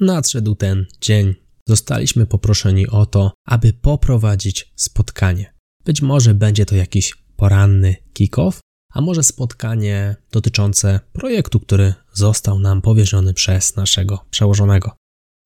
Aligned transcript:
nadszedł 0.00 0.54
ten 0.54 0.86
dzień. 1.00 1.34
Zostaliśmy 1.68 2.26
poproszeni 2.26 2.88
o 2.88 3.06
to, 3.06 3.32
aby 3.46 3.72
poprowadzić 3.72 4.72
spotkanie. 4.76 5.54
Być 5.84 6.02
może 6.02 6.34
będzie 6.34 6.66
to 6.66 6.76
jakiś 6.76 7.14
poranny 7.36 7.96
kick-off, 8.12 8.58
a 8.92 9.00
może 9.00 9.22
spotkanie 9.22 10.16
dotyczące 10.32 11.00
projektu, 11.12 11.60
który 11.60 11.94
został 12.12 12.58
nam 12.58 12.82
powierzony 12.82 13.34
przez 13.34 13.76
naszego 13.76 14.24
przełożonego. 14.30 14.96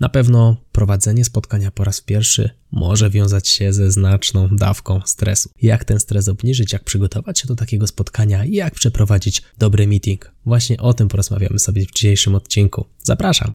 Na 0.01 0.09
pewno 0.09 0.57
prowadzenie 0.73 1.25
spotkania 1.25 1.71
po 1.71 1.85
raz 1.85 2.01
pierwszy 2.01 2.51
może 2.73 3.11
wiązać 3.11 3.49
się 3.49 3.73
ze 3.73 3.93
znaczną 3.93 4.49
dawką 4.49 5.01
stresu. 5.05 5.51
Jak 5.63 5.85
ten 5.85 6.01
stres 6.01 6.29
obniżyć, 6.29 6.73
jak 6.73 6.85
przygotować 6.85 7.39
się 7.41 7.49
do 7.49 7.57
takiego 7.57 7.87
spotkania, 7.87 8.45
jak 8.45 8.75
przeprowadzić 8.75 9.43
dobry 9.59 9.87
meeting. 9.87 10.33
Właśnie 10.47 10.81
o 10.81 10.95
tym 10.95 11.09
porozmawiamy 11.09 11.59
sobie 11.59 11.87
w 11.87 11.93
dzisiejszym 11.93 12.35
odcinku. 12.35 12.85
Zapraszam. 13.03 13.53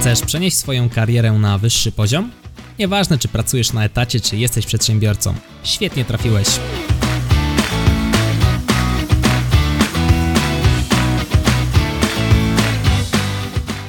Chcesz 0.00 0.20
przenieść 0.20 0.56
swoją 0.56 0.88
karierę 0.88 1.32
na 1.32 1.58
wyższy 1.58 1.92
poziom? 1.92 2.30
Nieważne, 2.78 3.18
czy 3.18 3.28
pracujesz 3.28 3.72
na 3.72 3.84
etacie, 3.84 4.20
czy 4.20 4.36
jesteś 4.36 4.66
przedsiębiorcą. 4.66 5.34
Świetnie 5.62 6.04
trafiłeś. 6.04 6.46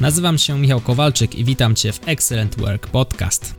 Nazywam 0.01 0.37
się 0.37 0.59
Michał 0.59 0.81
Kowalczyk 0.81 1.35
i 1.35 1.45
witam 1.45 1.75
Cię 1.75 1.93
w 1.93 1.99
Excellent 2.05 2.59
Work 2.59 2.87
Podcast. 2.87 3.55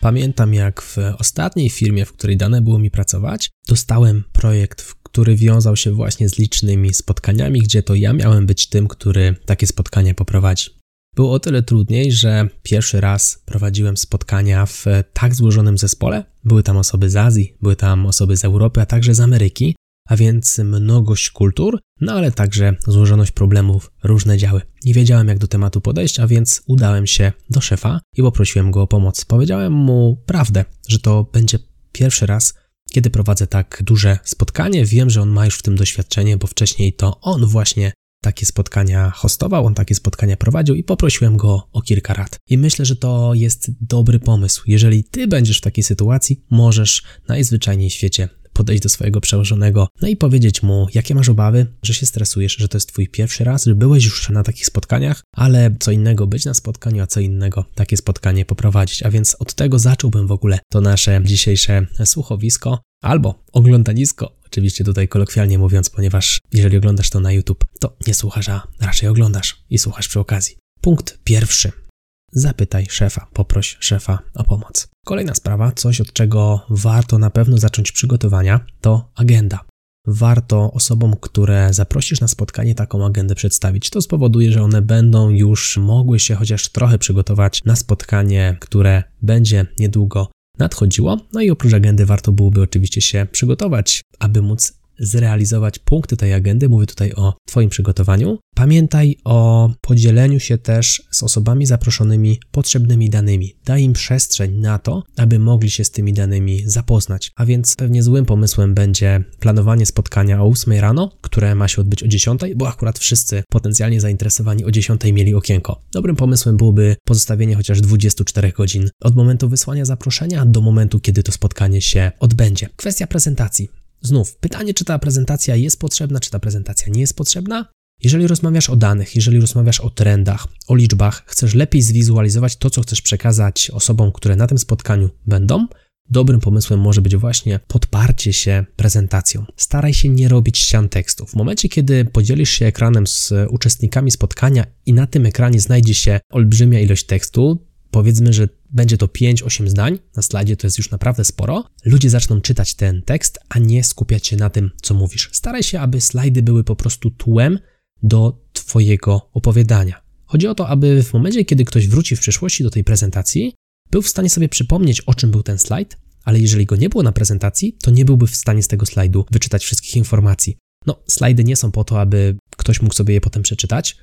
Pamiętam, 0.00 0.54
jak 0.54 0.82
w 0.82 0.96
ostatniej 1.18 1.70
firmie, 1.70 2.04
w 2.04 2.12
której 2.12 2.36
dane 2.36 2.60
było 2.60 2.78
mi 2.78 2.90
pracować, 2.90 3.50
dostałem 3.68 4.24
projekt, 4.32 4.82
który 5.06 5.36
wiązał 5.36 5.76
się 5.76 5.90
właśnie 5.92 6.28
z 6.28 6.38
licznymi 6.38 6.94
spotkaniami, 6.94 7.60
gdzie 7.60 7.82
to 7.82 7.94
ja 7.94 8.12
miałem 8.12 8.46
być 8.46 8.66
tym, 8.66 8.88
który 8.88 9.34
takie 9.44 9.66
spotkania 9.66 10.14
poprowadzi. 10.14 10.70
Było 11.14 11.32
o 11.32 11.40
tyle 11.40 11.62
trudniej, 11.62 12.12
że 12.12 12.48
pierwszy 12.62 13.00
raz 13.00 13.42
prowadziłem 13.44 13.96
spotkania 13.96 14.66
w 14.66 14.84
tak 15.12 15.34
złożonym 15.34 15.78
zespole. 15.78 16.24
Były 16.44 16.62
tam 16.62 16.76
osoby 16.76 17.10
z 17.10 17.16
Azji, 17.16 17.54
były 17.62 17.76
tam 17.76 18.06
osoby 18.06 18.36
z 18.36 18.44
Europy, 18.44 18.80
a 18.80 18.86
także 18.86 19.14
z 19.14 19.20
Ameryki, 19.20 19.76
a 20.08 20.16
więc 20.16 20.58
mnogość 20.58 21.30
kultur, 21.30 21.80
no 22.00 22.12
ale 22.12 22.32
także 22.32 22.76
złożoność 22.86 23.32
problemów, 23.32 23.92
różne 24.04 24.38
działy. 24.38 24.60
Nie 24.84 24.94
wiedziałem, 24.94 25.28
jak 25.28 25.38
do 25.38 25.48
tematu 25.48 25.80
podejść, 25.80 26.20
a 26.20 26.26
więc 26.26 26.62
udałem 26.66 27.06
się 27.06 27.32
do 27.50 27.60
szefa 27.60 28.00
i 28.16 28.22
poprosiłem 28.22 28.70
go 28.70 28.82
o 28.82 28.86
pomoc. 28.86 29.24
Powiedziałem 29.24 29.72
mu 29.72 30.22
prawdę, 30.26 30.64
że 30.88 30.98
to 30.98 31.30
będzie 31.32 31.58
pierwszy 31.92 32.26
raz, 32.26 32.54
kiedy 32.96 33.10
prowadzę 33.10 33.46
tak 33.46 33.82
duże 33.84 34.18
spotkanie. 34.24 34.84
Wiem, 34.84 35.10
że 35.10 35.22
on 35.22 35.28
ma 35.28 35.44
już 35.44 35.58
w 35.58 35.62
tym 35.62 35.76
doświadczenie, 35.76 36.36
bo 36.36 36.46
wcześniej 36.46 36.92
to 36.92 37.20
on 37.20 37.46
właśnie 37.46 37.92
takie 38.22 38.46
spotkania 38.46 39.10
hostował, 39.10 39.66
on 39.66 39.74
takie 39.74 39.94
spotkania 39.94 40.36
prowadził 40.36 40.74
i 40.74 40.84
poprosiłem 40.84 41.36
go 41.36 41.68
o 41.72 41.82
kilka 41.82 42.14
rad. 42.14 42.36
I 42.48 42.58
myślę, 42.58 42.84
że 42.84 42.96
to 42.96 43.34
jest 43.34 43.70
dobry 43.80 44.18
pomysł. 44.18 44.62
Jeżeli 44.66 45.04
ty 45.04 45.26
będziesz 45.26 45.58
w 45.58 45.60
takiej 45.60 45.84
sytuacji, 45.84 46.44
możesz 46.50 47.02
najzwyczajniej 47.28 47.90
w 47.90 47.92
świecie 47.92 48.28
podejść 48.56 48.82
do 48.82 48.88
swojego 48.88 49.20
przełożonego, 49.20 49.88
no 50.02 50.08
i 50.08 50.16
powiedzieć 50.16 50.62
mu, 50.62 50.86
jakie 50.94 51.14
masz 51.14 51.28
obawy, 51.28 51.66
że 51.82 51.94
się 51.94 52.06
stresujesz, 52.06 52.56
że 52.56 52.68
to 52.68 52.76
jest 52.76 52.88
twój 52.88 53.08
pierwszy 53.08 53.44
raz, 53.44 53.64
że 53.64 53.74
byłeś 53.74 54.04
już 54.04 54.30
na 54.30 54.42
takich 54.42 54.66
spotkaniach, 54.66 55.22
ale 55.32 55.76
co 55.80 55.90
innego 55.90 56.26
być 56.26 56.44
na 56.44 56.54
spotkaniu, 56.54 57.02
a 57.02 57.06
co 57.06 57.20
innego 57.20 57.64
takie 57.74 57.96
spotkanie 57.96 58.44
poprowadzić. 58.44 59.02
A 59.02 59.10
więc 59.10 59.36
od 59.38 59.54
tego 59.54 59.78
zacząłbym 59.78 60.26
w 60.26 60.32
ogóle 60.32 60.58
to 60.72 60.80
nasze 60.80 61.20
dzisiejsze 61.24 61.86
słuchowisko 62.04 62.80
albo 63.02 63.44
oglądanisko, 63.52 64.36
oczywiście 64.46 64.84
tutaj 64.84 65.08
kolokwialnie 65.08 65.58
mówiąc, 65.58 65.90
ponieważ 65.90 66.40
jeżeli 66.52 66.76
oglądasz 66.76 67.10
to 67.10 67.20
na 67.20 67.32
YouTube, 67.32 67.64
to 67.80 67.96
nie 68.06 68.14
słuchasz, 68.14 68.48
a 68.48 68.66
raczej 68.80 69.08
oglądasz 69.08 69.56
i 69.70 69.78
słuchasz 69.78 70.08
przy 70.08 70.20
okazji. 70.20 70.56
Punkt 70.80 71.18
pierwszy. 71.24 71.85
Zapytaj 72.32 72.86
szefa, 72.90 73.26
poproś 73.32 73.76
szefa 73.80 74.18
o 74.34 74.44
pomoc. 74.44 74.88
Kolejna 75.04 75.34
sprawa, 75.34 75.72
coś 75.72 76.00
od 76.00 76.12
czego 76.12 76.66
warto 76.70 77.18
na 77.18 77.30
pewno 77.30 77.58
zacząć 77.58 77.92
przygotowania, 77.92 78.60
to 78.80 79.10
agenda. 79.14 79.60
Warto 80.06 80.72
osobom, 80.72 81.14
które 81.20 81.72
zaprosisz 81.72 82.20
na 82.20 82.28
spotkanie, 82.28 82.74
taką 82.74 83.06
agendę 83.06 83.34
przedstawić. 83.34 83.90
To 83.90 84.02
spowoduje, 84.02 84.52
że 84.52 84.62
one 84.62 84.82
będą 84.82 85.28
już 85.28 85.76
mogły 85.76 86.20
się 86.20 86.34
chociaż 86.34 86.68
trochę 86.68 86.98
przygotować 86.98 87.64
na 87.64 87.76
spotkanie, 87.76 88.56
które 88.60 89.02
będzie 89.22 89.66
niedługo 89.78 90.30
nadchodziło. 90.58 91.16
No 91.32 91.40
i 91.40 91.50
oprócz 91.50 91.74
agendy 91.74 92.06
warto 92.06 92.32
byłoby 92.32 92.62
oczywiście 92.62 93.00
się 93.00 93.26
przygotować, 93.32 94.02
aby 94.18 94.42
móc 94.42 94.78
zrealizować 94.98 95.78
punkty 95.78 96.16
tej 96.16 96.32
agendy, 96.32 96.68
mówię 96.68 96.86
tutaj 96.86 97.12
o 97.12 97.34
Twoim 97.46 97.68
przygotowaniu. 97.68 98.38
Pamiętaj 98.54 99.16
o 99.24 99.70
podzieleniu 99.80 100.40
się 100.40 100.58
też 100.58 101.02
z 101.10 101.22
osobami 101.22 101.66
zaproszonymi 101.66 102.40
potrzebnymi 102.50 103.10
danymi. 103.10 103.56
Daj 103.64 103.82
im 103.82 103.92
przestrzeń 103.92 104.56
na 104.56 104.78
to, 104.78 105.02
aby 105.16 105.38
mogli 105.38 105.70
się 105.70 105.84
z 105.84 105.90
tymi 105.90 106.12
danymi 106.12 106.62
zapoznać. 106.66 107.30
A 107.36 107.44
więc 107.46 107.76
pewnie 107.76 108.02
złym 108.02 108.24
pomysłem 108.24 108.74
będzie 108.74 109.24
planowanie 109.40 109.86
spotkania 109.86 110.42
o 110.42 110.46
8 110.46 110.72
rano, 110.72 111.10
które 111.20 111.54
ma 111.54 111.68
się 111.68 111.80
odbyć 111.80 112.02
o 112.02 112.08
10, 112.08 112.40
bo 112.56 112.68
akurat 112.68 112.98
wszyscy 112.98 113.42
potencjalnie 113.50 114.00
zainteresowani 114.00 114.64
o 114.64 114.70
10 114.70 115.04
mieli 115.04 115.34
okienko. 115.34 115.82
Dobrym 115.92 116.16
pomysłem 116.16 116.56
byłoby 116.56 116.96
pozostawienie 117.04 117.54
chociaż 117.54 117.80
24 117.80 118.52
godzin 118.52 118.88
od 119.00 119.16
momentu 119.16 119.48
wysłania 119.48 119.84
zaproszenia 119.84 120.46
do 120.46 120.60
momentu, 120.60 121.00
kiedy 121.00 121.22
to 121.22 121.32
spotkanie 121.32 121.82
się 121.82 122.12
odbędzie. 122.20 122.68
Kwestia 122.76 123.06
prezentacji. 123.06 123.68
Znów 124.06 124.36
pytanie, 124.36 124.74
czy 124.74 124.84
ta 124.84 124.98
prezentacja 124.98 125.56
jest 125.56 125.80
potrzebna, 125.80 126.20
czy 126.20 126.30
ta 126.30 126.38
prezentacja 126.38 126.92
nie 126.92 127.00
jest 127.00 127.16
potrzebna. 127.16 127.66
Jeżeli 128.02 128.26
rozmawiasz 128.26 128.70
o 128.70 128.76
danych, 128.76 129.16
jeżeli 129.16 129.40
rozmawiasz 129.40 129.80
o 129.80 129.90
trendach, 129.90 130.46
o 130.68 130.74
liczbach, 130.74 131.24
chcesz 131.26 131.54
lepiej 131.54 131.82
zwizualizować 131.82 132.56
to, 132.56 132.70
co 132.70 132.82
chcesz 132.82 133.02
przekazać 133.02 133.70
osobom, 133.70 134.12
które 134.12 134.36
na 134.36 134.46
tym 134.46 134.58
spotkaniu 134.58 135.10
będą, 135.26 135.66
dobrym 136.10 136.40
pomysłem 136.40 136.80
może 136.80 137.02
być 137.02 137.16
właśnie 137.16 137.60
podparcie 137.68 138.32
się 138.32 138.64
prezentacją. 138.76 139.44
Staraj 139.56 139.94
się 139.94 140.08
nie 140.08 140.28
robić 140.28 140.58
ścian 140.58 140.88
tekstu. 140.88 141.26
W 141.26 141.34
momencie, 141.34 141.68
kiedy 141.68 142.04
podzielisz 142.04 142.50
się 142.50 142.66
ekranem 142.66 143.06
z 143.06 143.32
uczestnikami 143.50 144.10
spotkania 144.10 144.64
i 144.86 144.92
na 144.92 145.06
tym 145.06 145.26
ekranie 145.26 145.60
znajdzie 145.60 145.94
się 145.94 146.20
olbrzymia 146.30 146.80
ilość 146.80 147.06
tekstu, 147.06 147.65
powiedzmy, 147.96 148.32
że 148.32 148.48
będzie 148.70 148.98
to 148.98 149.06
5-8 149.06 149.68
zdań, 149.68 149.98
na 150.16 150.22
slajdzie 150.22 150.56
to 150.56 150.66
jest 150.66 150.78
już 150.78 150.90
naprawdę 150.90 151.24
sporo, 151.24 151.64
ludzie 151.84 152.10
zaczną 152.10 152.40
czytać 152.40 152.74
ten 152.74 153.02
tekst, 153.02 153.38
a 153.48 153.58
nie 153.58 153.84
skupiać 153.84 154.26
się 154.26 154.36
na 154.36 154.50
tym, 154.50 154.70
co 154.82 154.94
mówisz. 154.94 155.30
Staraj 155.32 155.62
się, 155.62 155.80
aby 155.80 156.00
slajdy 156.00 156.42
były 156.42 156.64
po 156.64 156.76
prostu 156.76 157.10
tłem 157.10 157.58
do 158.02 158.44
Twojego 158.52 159.30
opowiadania. 159.32 160.02
Chodzi 160.24 160.46
o 160.46 160.54
to, 160.54 160.68
aby 160.68 161.02
w 161.02 161.12
momencie, 161.12 161.44
kiedy 161.44 161.64
ktoś 161.64 161.88
wróci 161.88 162.16
w 162.16 162.20
przyszłości 162.20 162.62
do 162.64 162.70
tej 162.70 162.84
prezentacji, 162.84 163.54
był 163.90 164.02
w 164.02 164.08
stanie 164.08 164.30
sobie 164.30 164.48
przypomnieć, 164.48 165.00
o 165.00 165.14
czym 165.14 165.30
był 165.30 165.42
ten 165.42 165.58
slajd, 165.58 165.98
ale 166.24 166.40
jeżeli 166.40 166.66
go 166.66 166.76
nie 166.76 166.88
było 166.88 167.02
na 167.02 167.12
prezentacji, 167.12 167.76
to 167.82 167.90
nie 167.90 168.04
byłby 168.04 168.26
w 168.26 168.36
stanie 168.36 168.62
z 168.62 168.68
tego 168.68 168.86
slajdu 168.86 169.24
wyczytać 169.30 169.64
wszystkich 169.64 169.96
informacji. 169.96 170.56
No, 170.86 171.02
slajdy 171.08 171.44
nie 171.44 171.56
są 171.56 171.72
po 171.72 171.84
to, 171.84 172.00
aby 172.00 172.36
ktoś 172.56 172.82
mógł 172.82 172.94
sobie 172.94 173.14
je 173.14 173.20
potem 173.20 173.42
przeczytać, 173.42 173.96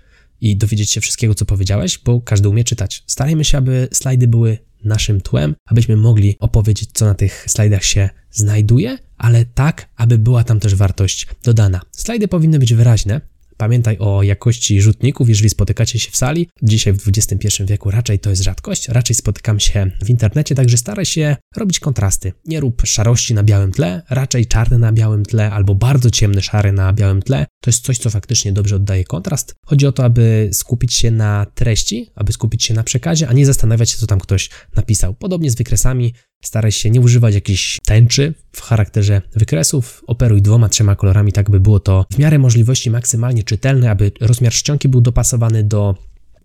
i 0.44 0.58
dowiedzieć 0.58 0.92
się 0.92 1.02
wszystkiego, 1.02 1.36
co 1.36 1.46
powiedziałeś, 1.46 2.00
bo 2.06 2.22
każdy 2.22 2.50
umie 2.50 2.64
czytać. 2.64 3.04
Starajmy 3.08 3.46
się, 3.46 3.58
aby 3.58 3.88
slajdy 3.92 4.28
były 4.28 4.58
naszym 4.84 5.22
tłem, 5.22 5.56
abyśmy 5.66 5.98
mogli 5.98 6.36
opowiedzieć, 6.40 6.90
co 6.94 7.06
na 7.06 7.14
tych 7.14 7.46
slajdach 7.48 7.84
się 7.84 8.09
znajduje, 8.31 8.98
ale 9.18 9.46
tak, 9.46 9.90
aby 9.96 10.18
była 10.18 10.44
tam 10.44 10.59
też 10.59 10.76
wartość 10.76 11.28
dodana. 11.44 11.81
Slajdy 11.92 12.28
powinny 12.28 12.59
być 12.59 12.74
wyraźne, 12.74 13.22
Pamiętaj 13.58 13.98
o 14.00 14.24
jakości 14.24 14.81
rzutników, 14.81 15.30
jeżeli 15.30 15.50
spotykacie 15.50 16.00
się 16.00 16.12
w 16.12 16.18
sali. 16.18 16.50
Dzisiaj 16.64 16.94
w 16.94 17.08
XXI 17.08 17.64
wieku 17.66 17.92
raczej 17.92 18.20
to 18.20 18.30
jest 18.30 18.44
rzadkość, 18.44 18.88
raczej 18.90 19.16
spotykam 19.16 19.60
się 19.60 19.92
w 20.02 20.10
internecie, 20.10 20.56
także 20.56 20.78
staraj 20.78 21.06
się 21.06 21.36
robić 21.56 21.80
kontrasty. 21.80 22.34
Nie 22.46 22.60
rób 22.60 22.81
szarości 22.86 23.34
na 23.34 23.44
białym 23.44 23.72
tle, 23.72 24.02
raczej 24.10 24.46
czarny 24.46 24.80
na 24.80 24.92
białym 24.92 25.25
tle 25.25 25.51
albo 25.51 25.75
bardzo 25.75 26.12
ciemny 26.12 26.42
szary 26.42 26.72
na 26.72 26.94
białym 26.94 27.22
tle. 27.22 27.45
To 27.63 27.69
jest 27.69 27.86
coś, 27.86 27.98
co 27.98 28.10
faktycznie 28.10 28.54
dobrze 28.54 28.75
oddaje 28.75 29.04
kontrast. 29.04 29.56
Chodzi 29.65 29.88
o 29.88 29.92
to, 29.92 30.04
aby 30.04 30.50
skupić 30.54 30.94
się 30.94 31.12
na 31.12 31.45
treści, 31.56 32.12
aby 32.15 32.33
skupić 32.33 32.63
się 32.63 32.74
na 32.74 32.83
przekazie, 32.83 33.27
a 33.27 33.33
nie 33.33 33.45
zastanawiać 33.45 33.89
się, 33.89 33.98
co 33.98 34.07
tam 34.07 34.19
ktoś 34.19 34.50
napisał. 34.75 35.13
Podobnie 35.13 35.51
z 35.51 35.56
wykresami, 35.56 36.13
Staraj 36.44 36.71
się 36.71 36.89
nie 36.89 37.01
używać 37.01 37.33
jakichś 37.33 37.80
tęczy 37.86 38.33
w 38.51 38.62
charakterze 38.62 39.21
wykresów. 39.36 40.04
Operuj 40.07 40.42
dwoma, 40.42 40.69
trzema 40.69 40.95
kolorami, 40.95 41.31
tak 41.31 41.50
by 41.50 41.60
było 41.60 41.80
to 41.80 42.06
w 42.12 42.18
miarę 42.18 42.39
możliwości 42.39 42.92
maksymalnie 42.92 43.44
czytelne, 43.44 43.92
aby 43.92 44.12
rozmiar 44.21 44.54
czcionki 44.54 44.89
był 44.89 45.01
dopasowany 45.01 45.63
do 45.63 45.95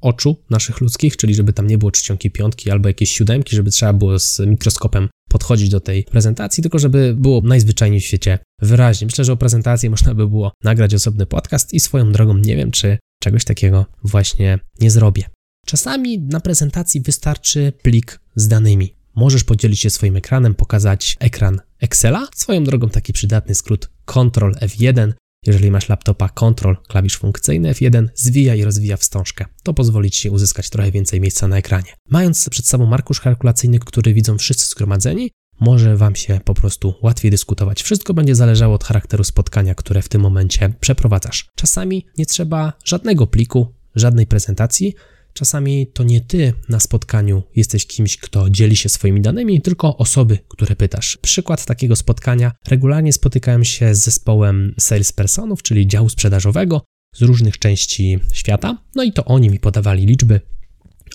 oczu 0.00 0.37
naszych 0.50 0.81
ludzkich, 0.81 1.17
czyli 1.17 1.35
żeby 1.35 1.53
tam 1.53 1.67
nie 1.67 1.79
było 1.79 1.91
czcionki 1.91 2.31
piątki 2.31 2.71
albo 2.71 2.89
jakieś 2.89 3.11
siódemki, 3.11 3.56
żeby 3.56 3.71
trzeba 3.71 3.93
było 3.93 4.19
z 4.19 4.39
mikroskopem 4.39 5.09
podchodzić 5.29 5.69
do 5.69 5.81
tej 5.81 6.05
prezentacji, 6.05 6.62
tylko 6.62 6.79
żeby 6.79 7.15
było 7.19 7.41
najzwyczajniej 7.41 8.00
w 8.00 8.05
świecie 8.05 8.39
wyraźnie. 8.62 9.06
Myślę, 9.06 9.25
że 9.25 9.33
o 9.33 9.37
prezentacji 9.37 9.91
można 9.99 10.15
by 10.15 10.29
było 10.29 10.53
nagrać 10.65 10.95
osobny 10.95 11.27
podcast 11.27 11.75
i 11.75 11.81
swoją 11.81 12.12
drogą 12.12 12.37
nie 12.37 12.56
wiem, 12.56 12.71
czy 12.71 12.99
czegoś 13.23 13.45
takiego 13.45 13.87
właśnie 14.05 14.59
nie 14.81 14.91
zrobię. 14.91 15.25
Czasami 15.67 16.19
na 16.19 16.41
prezentacji 16.41 17.00
wystarczy 17.00 17.73
plik 17.83 18.21
z 18.37 18.49
danymi. 18.49 18.95
możesz 19.15 19.45
podzielić 19.45 19.81
się 19.81 19.91
swoim 19.91 20.17
ekranem, 20.17 20.55
pokazać 20.55 21.17
ekran 21.21 21.61
Excela. 21.81 22.29
Swoją 22.35 22.65
drogą 22.65 22.89
taki 22.89 23.12
przydatny 23.12 23.55
skrót 23.55 23.91
Ctrl 24.05 24.53
F1. 24.53 25.12
Jeżeli 25.46 25.70
masz 25.70 25.88
laptopa 25.88 26.29
Ctrl, 26.29 26.75
klawisz 26.88 27.17
funkcyjny 27.17 27.73
F1, 27.73 28.08
zwija 28.14 28.55
i 28.55 28.64
rozwija 28.64 28.96
wstążkę. 28.96 29.44
To 29.62 29.75
pozwoli 29.75 30.11
Ci 30.11 30.31
uzyskać 30.31 30.70
trochę 30.70 30.90
więcej 30.90 31.20
miejsca 31.20 31.49
na 31.49 31.56
ekranie. 31.56 31.93
Mając 32.11 32.49
przed 32.49 32.67
sobą 32.67 32.93
arkusz 32.93 33.20
kalkulacyjny, 33.20 33.79
który 33.79 34.14
widzą 34.14 34.38
wszyscy 34.38 34.67
zgromadzeni, 34.67 35.31
może 35.61 35.96
Wam 35.96 36.17
się 36.17 36.40
po 36.44 36.55
prostu 36.55 36.94
łatwiej 37.02 37.31
dyskutować. 37.31 37.82
Wszystko 37.82 38.14
będzie 38.14 38.35
zależało 38.35 38.75
od 38.75 38.85
charakteru 38.85 39.25
spotkania, 39.25 39.75
które 39.75 40.02
w 40.02 40.08
tym 40.08 40.20
momencie 40.20 40.73
przeprowadzasz. 40.81 41.49
Czasami 41.55 42.06
nie 42.19 42.26
trzeba 42.26 42.73
żadnego 42.85 43.26
pliku, 43.26 43.75
żadnej 43.94 44.26
prezentacji. 44.26 44.94
Czasami 45.38 45.87
to 45.87 46.02
nie 46.02 46.20
ty 46.20 46.52
na 46.69 46.81
spotkaniu 46.81 47.43
jesteś 47.56 47.87
kimś, 47.87 48.17
kto 48.17 48.50
dzieli 48.50 48.76
się 48.76 48.88
swoimi 48.88 49.20
danymi, 49.20 49.62
tylko 49.62 49.96
osoby, 49.96 50.38
które 50.49 50.76
pytasz. 50.76 51.19
Przykład 51.23 51.64
takiego 51.64 51.96
spotkania. 51.96 52.52
Regularnie 52.69 53.12
spotykałem 53.12 53.64
się 53.64 53.94
z 53.94 53.99
zespołem 53.99 54.75
salespersonów, 54.79 55.62
czyli 55.62 55.87
działu 55.87 56.08
sprzedażowego 56.08 56.82
z 57.14 57.23
różnych 57.23 57.58
części 57.58 58.19
świata. 58.32 58.85
No 58.94 59.02
i 59.02 59.12
to 59.12 59.25
oni 59.25 59.50
mi 59.50 59.61
podawali 59.61 60.06
liczby, 60.06 60.40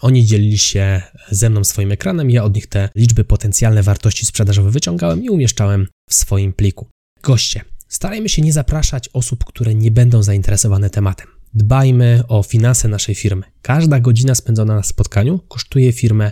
oni 0.01 0.25
dzielili 0.25 0.57
się 0.57 1.01
ze 1.31 1.49
mną 1.49 1.63
swoim 1.63 1.91
ekranem, 1.91 2.29
ja 2.29 2.43
od 2.43 2.55
nich 2.55 2.67
te 2.67 2.89
liczby 2.95 3.23
potencjalne 3.23 3.83
wartości 3.83 4.25
sprzedażowe 4.25 4.71
wyciągałem 4.71 5.23
i 5.23 5.29
umieszczałem 5.29 5.87
w 6.09 6.13
swoim 6.13 6.53
pliku. 6.53 6.89
Goście, 7.23 7.61
starajmy 7.87 8.29
się 8.29 8.41
nie 8.41 8.53
zapraszać 8.53 9.09
osób, 9.13 9.45
które 9.45 9.75
nie 9.75 9.91
będą 9.91 10.23
zainteresowane 10.23 10.89
tematem. 10.89 11.32
Dbajmy 11.53 12.23
o 12.27 12.43
finanse 12.43 12.87
naszej 12.87 13.15
firmy. 13.15 13.43
Każda 13.61 13.99
godzina 13.99 14.35
spędzona 14.35 14.75
na 14.75 14.83
spotkaniu 14.83 15.39
kosztuje 15.39 15.93
firmę 15.93 16.31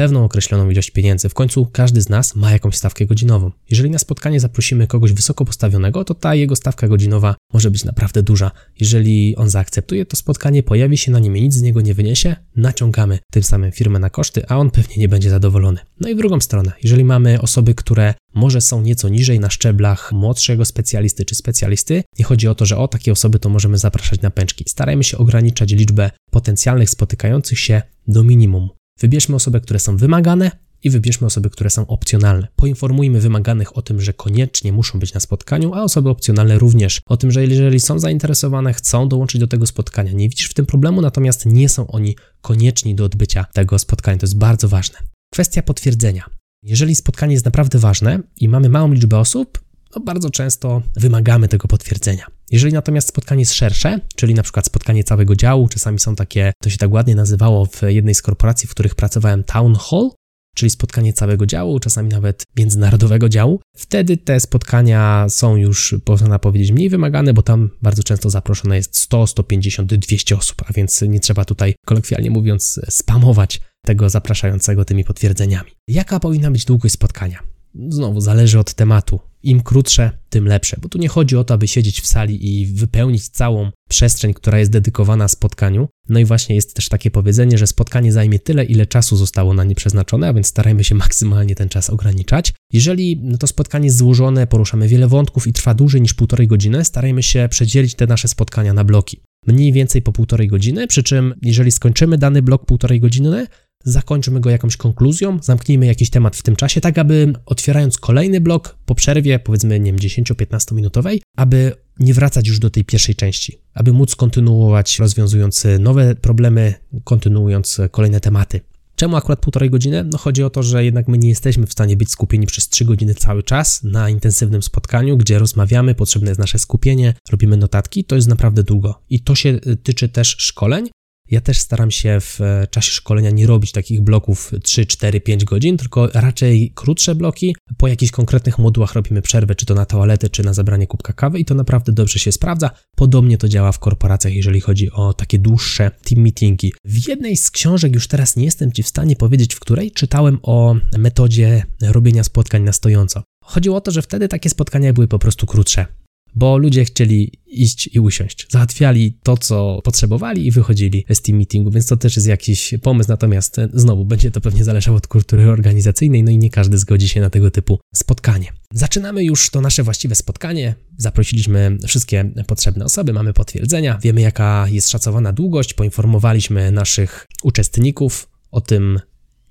pewną 0.00 0.24
określoną 0.24 0.70
ilość 0.70 0.90
pieniędzy. 0.90 1.28
W 1.28 1.34
końcu 1.34 1.66
każdy 1.72 2.00
z 2.00 2.08
nas 2.08 2.34
ma 2.34 2.52
jakąś 2.52 2.76
stawkę 2.76 3.06
godzinową. 3.06 3.50
Jeżeli 3.70 3.90
na 3.90 3.98
spotkanie 3.98 4.40
zaprosimy 4.40 4.86
kogoś 4.86 5.12
wysoko 5.12 5.44
postawionego, 5.44 6.04
to 6.04 6.14
ta 6.14 6.34
jego 6.34 6.56
stawka 6.56 6.88
godzinowa 6.88 7.34
może 7.52 7.70
być 7.70 7.84
naprawdę 7.84 8.22
duża. 8.22 8.50
Jeżeli 8.80 9.36
on 9.36 9.50
zaakceptuje 9.50 10.06
to 10.06 10.16
spotkanie, 10.16 10.62
pojawi 10.62 10.98
się 10.98 11.12
na 11.12 11.18
nim 11.18 11.36
i 11.36 11.42
nic 11.42 11.54
z 11.54 11.62
niego 11.62 11.80
nie 11.80 11.94
wyniesie, 11.94 12.36
naciągamy 12.56 13.18
tym 13.32 13.42
samym 13.42 13.72
firmę 13.72 13.98
na 13.98 14.10
koszty, 14.10 14.46
a 14.48 14.56
on 14.58 14.70
pewnie 14.70 14.96
nie 14.96 15.08
będzie 15.08 15.30
zadowolony. 15.30 15.80
No 16.00 16.08
i 16.08 16.14
w 16.14 16.18
drugą 16.18 16.40
stronę, 16.40 16.72
jeżeli 16.82 17.04
mamy 17.04 17.40
osoby, 17.40 17.74
które 17.74 18.14
może 18.34 18.60
są 18.60 18.82
nieco 18.82 19.08
niżej 19.08 19.40
na 19.40 19.50
szczeblach 19.50 20.12
młodszego 20.12 20.64
specjalisty 20.64 21.24
czy 21.24 21.34
specjalisty, 21.34 22.02
nie 22.18 22.24
chodzi 22.24 22.48
o 22.48 22.54
to, 22.54 22.66
że 22.66 22.76
o 22.76 22.88
takie 22.88 23.12
osoby 23.12 23.38
to 23.38 23.48
możemy 23.48 23.78
zapraszać 23.78 24.20
na 24.20 24.30
pęczki. 24.30 24.64
Starajmy 24.68 25.04
się 25.04 25.18
ograniczać 25.18 25.72
liczbę 25.72 26.10
potencjalnych 26.30 26.90
spotykających 26.90 27.58
się 27.58 27.82
do 28.08 28.24
minimum. 28.24 28.79
Wybierzmy 29.00 29.36
osoby, 29.36 29.60
które 29.60 29.78
są 29.78 29.96
wymagane 29.96 30.50
i 30.82 30.90
wybierzmy 30.90 31.26
osoby, 31.26 31.50
które 31.50 31.70
są 31.70 31.86
opcjonalne. 31.86 32.48
Poinformujmy 32.56 33.20
wymaganych 33.20 33.76
o 33.76 33.82
tym, 33.82 34.00
że 34.00 34.12
koniecznie 34.12 34.72
muszą 34.72 34.98
być 34.98 35.14
na 35.14 35.20
spotkaniu, 35.20 35.74
a 35.74 35.82
osoby 35.82 36.08
opcjonalne 36.08 36.58
również 36.58 37.00
o 37.06 37.16
tym, 37.16 37.30
że 37.30 37.46
jeżeli 37.46 37.80
są 37.80 37.98
zainteresowane, 37.98 38.72
chcą 38.72 39.08
dołączyć 39.08 39.40
do 39.40 39.46
tego 39.46 39.66
spotkania. 39.66 40.12
Nie 40.12 40.28
widzisz 40.28 40.48
w 40.48 40.54
tym 40.54 40.66
problemu, 40.66 41.00
natomiast 41.00 41.46
nie 41.46 41.68
są 41.68 41.86
oni 41.86 42.16
konieczni 42.40 42.94
do 42.94 43.04
odbycia 43.04 43.44
tego 43.52 43.78
spotkania. 43.78 44.18
To 44.18 44.26
jest 44.26 44.38
bardzo 44.38 44.68
ważne. 44.68 44.98
Kwestia 45.32 45.62
potwierdzenia. 45.62 46.30
Jeżeli 46.62 46.94
spotkanie 46.94 47.32
jest 47.32 47.44
naprawdę 47.44 47.78
ważne 47.78 48.20
i 48.36 48.48
mamy 48.48 48.68
małą 48.68 48.92
liczbę 48.92 49.18
osób, 49.18 49.60
no 49.96 50.02
bardzo 50.02 50.30
często 50.30 50.82
wymagamy 50.96 51.48
tego 51.48 51.68
potwierdzenia. 51.68 52.26
Jeżeli 52.50 52.72
natomiast 52.72 53.08
spotkanie 53.08 53.42
jest 53.42 53.54
szersze, 53.54 54.00
czyli 54.16 54.34
na 54.34 54.42
przykład 54.42 54.66
spotkanie 54.66 55.04
całego 55.04 55.36
działu, 55.36 55.68
czasami 55.68 55.98
są 56.00 56.16
takie, 56.16 56.52
to 56.62 56.70
się 56.70 56.76
tak 56.76 56.92
ładnie 56.92 57.14
nazywało 57.14 57.66
w 57.66 57.82
jednej 57.86 58.14
z 58.14 58.22
korporacji, 58.22 58.68
w 58.68 58.70
których 58.70 58.94
pracowałem, 58.94 59.44
town 59.44 59.74
hall, 59.74 60.10
czyli 60.54 60.70
spotkanie 60.70 61.12
całego 61.12 61.46
działu, 61.46 61.80
czasami 61.80 62.08
nawet 62.08 62.42
międzynarodowego 62.56 63.28
działu. 63.28 63.60
Wtedy 63.76 64.16
te 64.16 64.40
spotkania 64.40 65.26
są 65.28 65.56
już, 65.56 65.94
można 66.08 66.38
powiedzieć, 66.38 66.72
mniej 66.72 66.88
wymagane, 66.88 67.34
bo 67.34 67.42
tam 67.42 67.70
bardzo 67.82 68.02
często 68.02 68.30
zaproszone 68.30 68.76
jest 68.76 68.96
100, 68.96 69.26
150, 69.26 69.94
200 69.94 70.36
osób, 70.36 70.62
a 70.66 70.72
więc 70.72 71.02
nie 71.02 71.20
trzeba 71.20 71.44
tutaj, 71.44 71.74
kolokwialnie 71.86 72.30
mówiąc, 72.30 72.80
spamować 72.88 73.60
tego 73.84 74.10
zapraszającego 74.10 74.84
tymi 74.84 75.04
potwierdzeniami. 75.04 75.70
Jaka 75.88 76.20
powinna 76.20 76.50
być 76.50 76.64
długość 76.64 76.94
spotkania? 76.94 77.38
Znowu 77.74 78.20
zależy 78.20 78.58
od 78.58 78.74
tematu. 78.74 79.20
Im 79.42 79.60
krótsze, 79.60 80.10
tym 80.28 80.46
lepsze, 80.46 80.76
bo 80.82 80.88
tu 80.88 80.98
nie 80.98 81.08
chodzi 81.08 81.36
o 81.36 81.44
to, 81.44 81.54
aby 81.54 81.68
siedzieć 81.68 82.00
w 82.00 82.06
sali 82.06 82.60
i 82.60 82.66
wypełnić 82.66 83.28
całą 83.28 83.70
przestrzeń, 83.88 84.34
która 84.34 84.58
jest 84.58 84.70
dedykowana 84.70 85.28
spotkaniu. 85.28 85.88
No 86.08 86.18
i 86.18 86.24
właśnie 86.24 86.54
jest 86.54 86.74
też 86.74 86.88
takie 86.88 87.10
powiedzenie, 87.10 87.58
że 87.58 87.66
spotkanie 87.66 88.12
zajmie 88.12 88.38
tyle, 88.38 88.64
ile 88.64 88.86
czasu 88.86 89.16
zostało 89.16 89.54
na 89.54 89.64
nie 89.64 89.74
przeznaczone, 89.74 90.28
a 90.28 90.32
więc 90.32 90.46
starajmy 90.46 90.84
się 90.84 90.94
maksymalnie 91.04 91.54
ten 91.54 91.68
czas 91.68 91.90
ograniczać. 91.90 92.52
Jeżeli 92.72 93.22
to 93.38 93.46
spotkanie 93.46 93.86
jest 93.86 93.98
złożone, 93.98 94.46
poruszamy 94.46 94.88
wiele 94.88 95.08
wątków 95.08 95.46
i 95.46 95.52
trwa 95.52 95.74
dłużej 95.74 96.00
niż 96.00 96.14
półtorej 96.14 96.48
godziny, 96.48 96.84
starajmy 96.84 97.22
się 97.22 97.48
przedzielić 97.50 97.94
te 97.94 98.06
nasze 98.06 98.28
spotkania 98.28 98.72
na 98.72 98.84
bloki. 98.84 99.20
Mniej 99.46 99.72
więcej 99.72 100.02
po 100.02 100.12
półtorej 100.12 100.48
godziny, 100.48 100.86
przy 100.86 101.02
czym 101.02 101.34
jeżeli 101.42 101.70
skończymy 101.70 102.18
dany 102.18 102.42
blok 102.42 102.66
półtorej 102.66 103.00
godziny, 103.00 103.46
zakończymy 103.84 104.40
go 104.40 104.50
jakąś 104.50 104.76
konkluzją, 104.76 105.38
zamknijmy 105.42 105.86
jakiś 105.86 106.10
temat 106.10 106.36
w 106.36 106.42
tym 106.42 106.56
czasie, 106.56 106.80
tak 106.80 106.98
aby 106.98 107.32
otwierając 107.46 107.98
kolejny 107.98 108.40
blok 108.40 108.78
po 108.86 108.94
przerwie, 108.94 109.38
powiedzmy, 109.38 109.80
nie 109.80 109.92
wiem, 109.92 110.00
10-15 110.00 110.74
minutowej, 110.74 111.22
aby 111.36 111.72
nie 111.98 112.14
wracać 112.14 112.48
już 112.48 112.58
do 112.58 112.70
tej 112.70 112.84
pierwszej 112.84 113.14
części, 113.14 113.58
aby 113.74 113.92
móc 113.92 114.16
kontynuować 114.16 114.98
rozwiązując 114.98 115.66
nowe 115.80 116.14
problemy, 116.14 116.74
kontynuując 117.04 117.80
kolejne 117.90 118.20
tematy. 118.20 118.60
Czemu 118.96 119.16
akurat 119.16 119.40
półtorej 119.40 119.70
godziny? 119.70 120.04
No 120.04 120.18
chodzi 120.18 120.42
o 120.42 120.50
to, 120.50 120.62
że 120.62 120.84
jednak 120.84 121.08
my 121.08 121.18
nie 121.18 121.28
jesteśmy 121.28 121.66
w 121.66 121.72
stanie 121.72 121.96
być 121.96 122.10
skupieni 122.10 122.46
przez 122.46 122.68
3 122.68 122.84
godziny 122.84 123.14
cały 123.14 123.42
czas 123.42 123.82
na 123.82 124.10
intensywnym 124.10 124.62
spotkaniu, 124.62 125.16
gdzie 125.16 125.38
rozmawiamy, 125.38 125.94
potrzebne 125.94 126.30
jest 126.30 126.40
nasze 126.40 126.58
skupienie, 126.58 127.14
robimy 127.30 127.56
notatki, 127.56 128.04
to 128.04 128.16
jest 128.16 128.28
naprawdę 128.28 128.62
długo. 128.62 129.02
I 129.10 129.20
to 129.20 129.34
się 129.34 129.58
tyczy 129.82 130.08
też 130.08 130.36
szkoleń, 130.38 130.88
ja 131.30 131.40
też 131.40 131.58
staram 131.58 131.90
się 131.90 132.20
w 132.20 132.40
e, 132.40 132.66
czasie 132.70 132.92
szkolenia 132.92 133.30
nie 133.30 133.46
robić 133.46 133.72
takich 133.72 134.00
bloków 134.00 134.52
3, 134.62 134.86
4, 134.86 135.20
5 135.20 135.44
godzin, 135.44 135.76
tylko 135.76 136.06
raczej 136.14 136.72
krótsze 136.74 137.14
bloki. 137.14 137.56
Po 137.76 137.88
jakichś 137.88 138.12
konkretnych 138.12 138.58
modułach 138.58 138.94
robimy 138.94 139.22
przerwę, 139.22 139.54
czy 139.54 139.66
to 139.66 139.74
na 139.74 139.86
toaletę, 139.86 140.28
czy 140.28 140.42
na 140.42 140.54
zabranie 140.54 140.86
kubka 140.86 141.12
kawy 141.12 141.38
i 141.38 141.44
to 141.44 141.54
naprawdę 141.54 141.92
dobrze 141.92 142.18
się 142.18 142.32
sprawdza. 142.32 142.70
Podobnie 142.96 143.38
to 143.38 143.48
działa 143.48 143.72
w 143.72 143.78
korporacjach, 143.78 144.34
jeżeli 144.34 144.60
chodzi 144.60 144.90
o 144.90 145.12
takie 145.12 145.38
dłuższe 145.38 145.90
team 146.04 146.22
meetingi. 146.22 146.72
W 146.84 147.08
jednej 147.08 147.36
z 147.36 147.50
książek, 147.50 147.94
już 147.94 148.08
teraz 148.08 148.36
nie 148.36 148.44
jestem 148.44 148.72
Ci 148.72 148.82
w 148.82 148.88
stanie 148.88 149.16
powiedzieć, 149.16 149.54
w 149.54 149.60
której 149.60 149.90
czytałem 149.90 150.38
o 150.42 150.76
metodzie 150.98 151.62
robienia 151.82 152.24
spotkań 152.24 152.62
na 152.62 152.72
stojąco. 152.72 153.22
Chodziło 153.44 153.76
o 153.76 153.80
to, 153.80 153.90
że 153.90 154.02
wtedy 154.02 154.28
takie 154.28 154.50
spotkania 154.50 154.92
były 154.92 155.08
po 155.08 155.18
prostu 155.18 155.46
krótsze 155.46 155.86
bo 156.34 156.58
ludzie 156.58 156.84
chcieli 156.84 157.32
iść 157.46 157.90
i 157.92 158.00
usiąść. 158.00 158.46
Załatwiali 158.50 159.18
to, 159.22 159.36
co 159.36 159.80
potrzebowali 159.84 160.46
i 160.46 160.50
wychodzili 160.50 161.04
z 161.10 161.22
team 161.22 161.38
meetingu, 161.38 161.70
więc 161.70 161.86
to 161.86 161.96
też 161.96 162.16
jest 162.16 162.28
jakiś 162.28 162.74
pomysł, 162.82 163.08
natomiast 163.10 163.58
e, 163.58 163.68
znowu 163.74 164.04
będzie 164.04 164.30
to 164.30 164.40
pewnie 164.40 164.64
zależało 164.64 164.96
od 164.96 165.06
kultury 165.06 165.50
organizacyjnej, 165.50 166.22
no 166.22 166.30
i 166.30 166.38
nie 166.38 166.50
każdy 166.50 166.78
zgodzi 166.78 167.08
się 167.08 167.20
na 167.20 167.30
tego 167.30 167.50
typu 167.50 167.78
spotkanie. 167.94 168.52
Zaczynamy 168.72 169.24
już 169.24 169.50
to 169.50 169.60
nasze 169.60 169.82
właściwe 169.82 170.14
spotkanie. 170.14 170.74
Zaprosiliśmy 170.96 171.78
wszystkie 171.86 172.32
potrzebne 172.46 172.84
osoby, 172.84 173.12
mamy 173.12 173.32
potwierdzenia, 173.32 173.98
wiemy 174.02 174.20
jaka 174.20 174.66
jest 174.68 174.88
szacowana 174.88 175.32
długość, 175.32 175.74
poinformowaliśmy 175.74 176.70
naszych 176.70 177.26
uczestników 177.42 178.28
o 178.50 178.60
tym, 178.60 179.00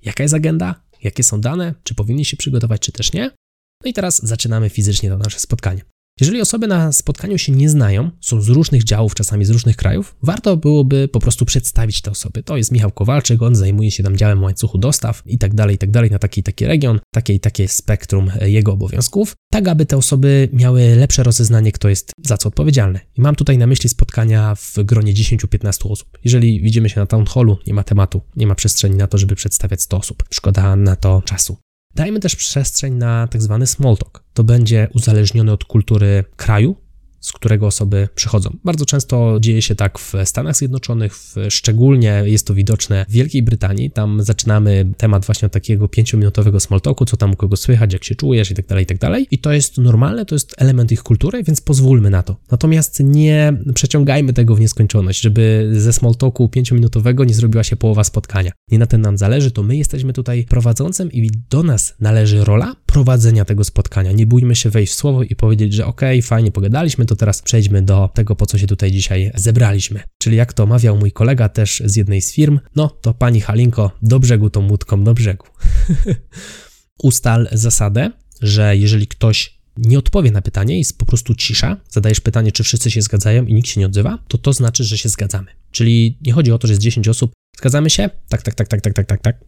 jaka 0.02 0.22
jest 0.22 0.34
agenda, 0.34 0.82
jakie 1.02 1.22
są 1.22 1.40
dane, 1.40 1.74
czy 1.82 1.94
powinni 1.94 2.24
się 2.24 2.36
przygotować, 2.36 2.80
czy 2.80 2.92
też 2.92 3.12
nie. 3.12 3.30
No 3.84 3.90
i 3.90 3.92
teraz 3.92 4.26
zaczynamy 4.26 4.70
fizycznie 4.70 5.10
to 5.10 5.18
nasze 5.18 5.38
spotkanie. 5.38 5.82
Jeżeli 6.20 6.40
osoby 6.40 6.66
na 6.66 6.92
spotkaniu 6.92 7.38
się 7.38 7.52
nie 7.52 7.68
znają, 7.68 8.10
są 8.20 8.42
z 8.42 8.48
różnych 8.48 8.84
działów, 8.84 9.14
czasami 9.14 9.44
z 9.44 9.50
różnych 9.50 9.76
krajów, 9.76 10.16
warto 10.22 10.56
byłoby 10.56 11.08
po 11.08 11.20
prostu 11.20 11.44
przedstawić 11.44 12.00
te 12.00 12.10
osoby. 12.10 12.42
To 12.42 12.56
jest 12.56 12.72
Michał 12.72 12.90
Kowalczyk, 12.90 13.42
on 13.42 13.54
zajmuje 13.54 13.90
się 13.90 14.02
tam 14.02 14.16
działem 14.16 14.42
łańcuchu 14.42 14.78
dostaw 14.78 15.22
i 15.26 15.38
tak 15.38 15.54
dalej, 15.54 15.74
i 15.74 15.78
tak 15.78 15.90
dalej, 15.90 16.10
na 16.10 16.18
taki 16.18 16.42
taki 16.42 16.66
region, 16.66 17.00
takie 17.14 17.34
i 17.34 17.40
takie 17.40 17.68
spektrum 17.68 18.30
jego 18.40 18.72
obowiązków, 18.72 19.36
tak 19.52 19.68
aby 19.68 19.86
te 19.86 19.96
osoby 19.96 20.48
miały 20.52 20.96
lepsze 20.96 21.22
rozeznanie, 21.22 21.72
kto 21.72 21.88
jest 21.88 22.12
za 22.24 22.38
co 22.38 22.48
odpowiedzialny. 22.48 23.00
I 23.18 23.20
mam 23.20 23.34
tutaj 23.34 23.58
na 23.58 23.66
myśli 23.66 23.88
spotkania 23.88 24.54
w 24.54 24.74
gronie 24.84 25.14
10-15 25.14 25.92
osób. 25.92 26.18
Jeżeli 26.24 26.60
widzimy 26.60 26.88
się 26.88 27.00
na 27.00 27.06
town 27.06 27.26
hallu, 27.26 27.58
nie 27.66 27.74
ma 27.74 27.82
tematu, 27.82 28.22
nie 28.36 28.46
ma 28.46 28.54
przestrzeni 28.54 28.96
na 28.96 29.06
to, 29.06 29.18
żeby 29.18 29.34
przedstawiać 29.34 29.82
100 29.82 29.96
osób. 29.96 30.24
Szkoda 30.30 30.76
na 30.76 30.96
to 30.96 31.22
czasu. 31.24 31.56
Dajmy 31.94 32.20
też 32.20 32.36
przestrzeń 32.36 32.94
na 32.94 33.26
tak 33.26 33.42
zwany 33.42 33.66
small 33.66 33.96
talk. 33.96 34.24
To 34.34 34.44
będzie 34.44 34.88
uzależnione 34.94 35.52
od 35.52 35.64
kultury 35.64 36.24
kraju, 36.36 36.76
z 37.20 37.32
którego 37.32 37.66
osoby 37.66 38.08
przychodzą. 38.14 38.56
Bardzo 38.64 38.86
często 38.86 39.38
dzieje 39.40 39.62
się 39.62 39.74
tak 39.74 39.98
w 39.98 40.14
Stanach 40.24 40.56
Zjednoczonych, 40.56 41.16
w, 41.16 41.34
szczególnie 41.48 42.22
jest 42.24 42.46
to 42.46 42.54
widoczne 42.54 43.04
w 43.08 43.12
Wielkiej 43.12 43.42
Brytanii. 43.42 43.90
Tam 43.90 44.22
zaczynamy 44.22 44.92
temat 44.96 45.26
właśnie 45.26 45.48
takiego 45.48 45.88
pięciominutowego 45.88 46.60
small 46.60 46.80
talku, 46.80 47.04
co 47.04 47.16
tam 47.16 47.32
u 47.32 47.36
kogo 47.36 47.56
słychać, 47.56 47.92
jak 47.92 48.04
się 48.04 48.14
czujesz 48.14 48.50
i 48.50 48.54
tak 48.54 48.66
dalej, 48.66 48.84
i 48.84 48.86
tak 48.86 48.98
dalej. 48.98 49.26
I 49.30 49.38
to 49.38 49.52
jest 49.52 49.78
normalne, 49.78 50.26
to 50.26 50.34
jest 50.34 50.54
element 50.58 50.92
ich 50.92 51.02
kultury, 51.02 51.44
więc 51.44 51.60
pozwólmy 51.60 52.10
na 52.10 52.22
to. 52.22 52.36
Natomiast 52.50 53.00
nie 53.04 53.52
przeciągajmy 53.74 54.32
tego 54.32 54.54
w 54.54 54.60
nieskończoność, 54.60 55.20
żeby 55.20 55.70
ze 55.72 55.92
small 55.92 56.14
talku 56.14 56.48
pięciominutowego 56.48 57.24
nie 57.24 57.34
zrobiła 57.34 57.64
się 57.64 57.76
połowa 57.76 58.04
spotkania. 58.04 58.52
Nie 58.70 58.78
na 58.78 58.86
tym 58.86 59.00
nam 59.00 59.18
zależy, 59.18 59.50
to 59.50 59.62
my 59.62 59.76
jesteśmy 59.76 60.12
tutaj 60.12 60.44
prowadzącym 60.44 61.12
i 61.12 61.30
do 61.50 61.62
nas 61.62 61.94
należy 62.00 62.44
rola 62.44 62.76
prowadzenia 62.86 63.44
tego 63.44 63.64
spotkania. 63.64 64.12
Nie 64.12 64.26
bójmy 64.26 64.56
się 64.56 64.70
wejść 64.70 64.92
w 64.92 64.96
słowo 64.96 65.22
i 65.22 65.36
powiedzieć, 65.36 65.74
że 65.74 65.86
okej, 65.86 66.18
okay, 66.18 66.28
fajnie 66.28 66.50
pogadaliśmy, 66.50 67.06
to 67.10 67.16
teraz 67.16 67.42
przejdźmy 67.42 67.82
do 67.82 68.10
tego, 68.14 68.36
po 68.36 68.46
co 68.46 68.58
się 68.58 68.66
tutaj 68.66 68.92
dzisiaj 68.92 69.30
zebraliśmy. 69.34 70.02
Czyli 70.18 70.36
jak 70.36 70.52
to 70.52 70.66
mawiał 70.66 70.96
mój 70.96 71.12
kolega 71.12 71.48
też 71.48 71.82
z 71.84 71.96
jednej 71.96 72.22
z 72.22 72.32
firm, 72.32 72.60
no 72.76 72.88
to 72.88 73.14
pani 73.14 73.40
Halinko, 73.40 73.90
do 74.02 74.20
brzegu 74.20 74.50
to 74.50 74.60
łódką 74.60 75.04
do 75.04 75.14
brzegu. 75.14 75.46
Ustal 77.02 77.48
zasadę, 77.52 78.10
że 78.42 78.76
jeżeli 78.76 79.06
ktoś 79.06 79.60
nie 79.76 79.98
odpowie 79.98 80.30
na 80.30 80.42
pytanie, 80.42 80.78
jest 80.78 80.98
po 80.98 81.06
prostu 81.06 81.34
cisza, 81.34 81.76
zadajesz 81.88 82.20
pytanie, 82.20 82.52
czy 82.52 82.62
wszyscy 82.62 82.90
się 82.90 83.02
zgadzają 83.02 83.44
i 83.44 83.54
nikt 83.54 83.68
się 83.68 83.80
nie 83.80 83.86
odzywa, 83.86 84.18
to 84.28 84.38
to 84.38 84.52
znaczy, 84.52 84.84
że 84.84 84.98
się 84.98 85.08
zgadzamy. 85.08 85.50
Czyli 85.70 86.18
nie 86.22 86.32
chodzi 86.32 86.52
o 86.52 86.58
to, 86.58 86.66
że 86.66 86.72
jest 86.72 86.82
10 86.82 87.08
osób, 87.08 87.32
zgadzamy 87.58 87.90
się? 87.90 88.10
Tak, 88.28 88.42
tak, 88.42 88.54
tak, 88.54 88.68
tak, 88.68 88.80
tak, 88.80 88.94
tak, 88.94 89.06
tak, 89.06 89.20
tak. 89.22 89.44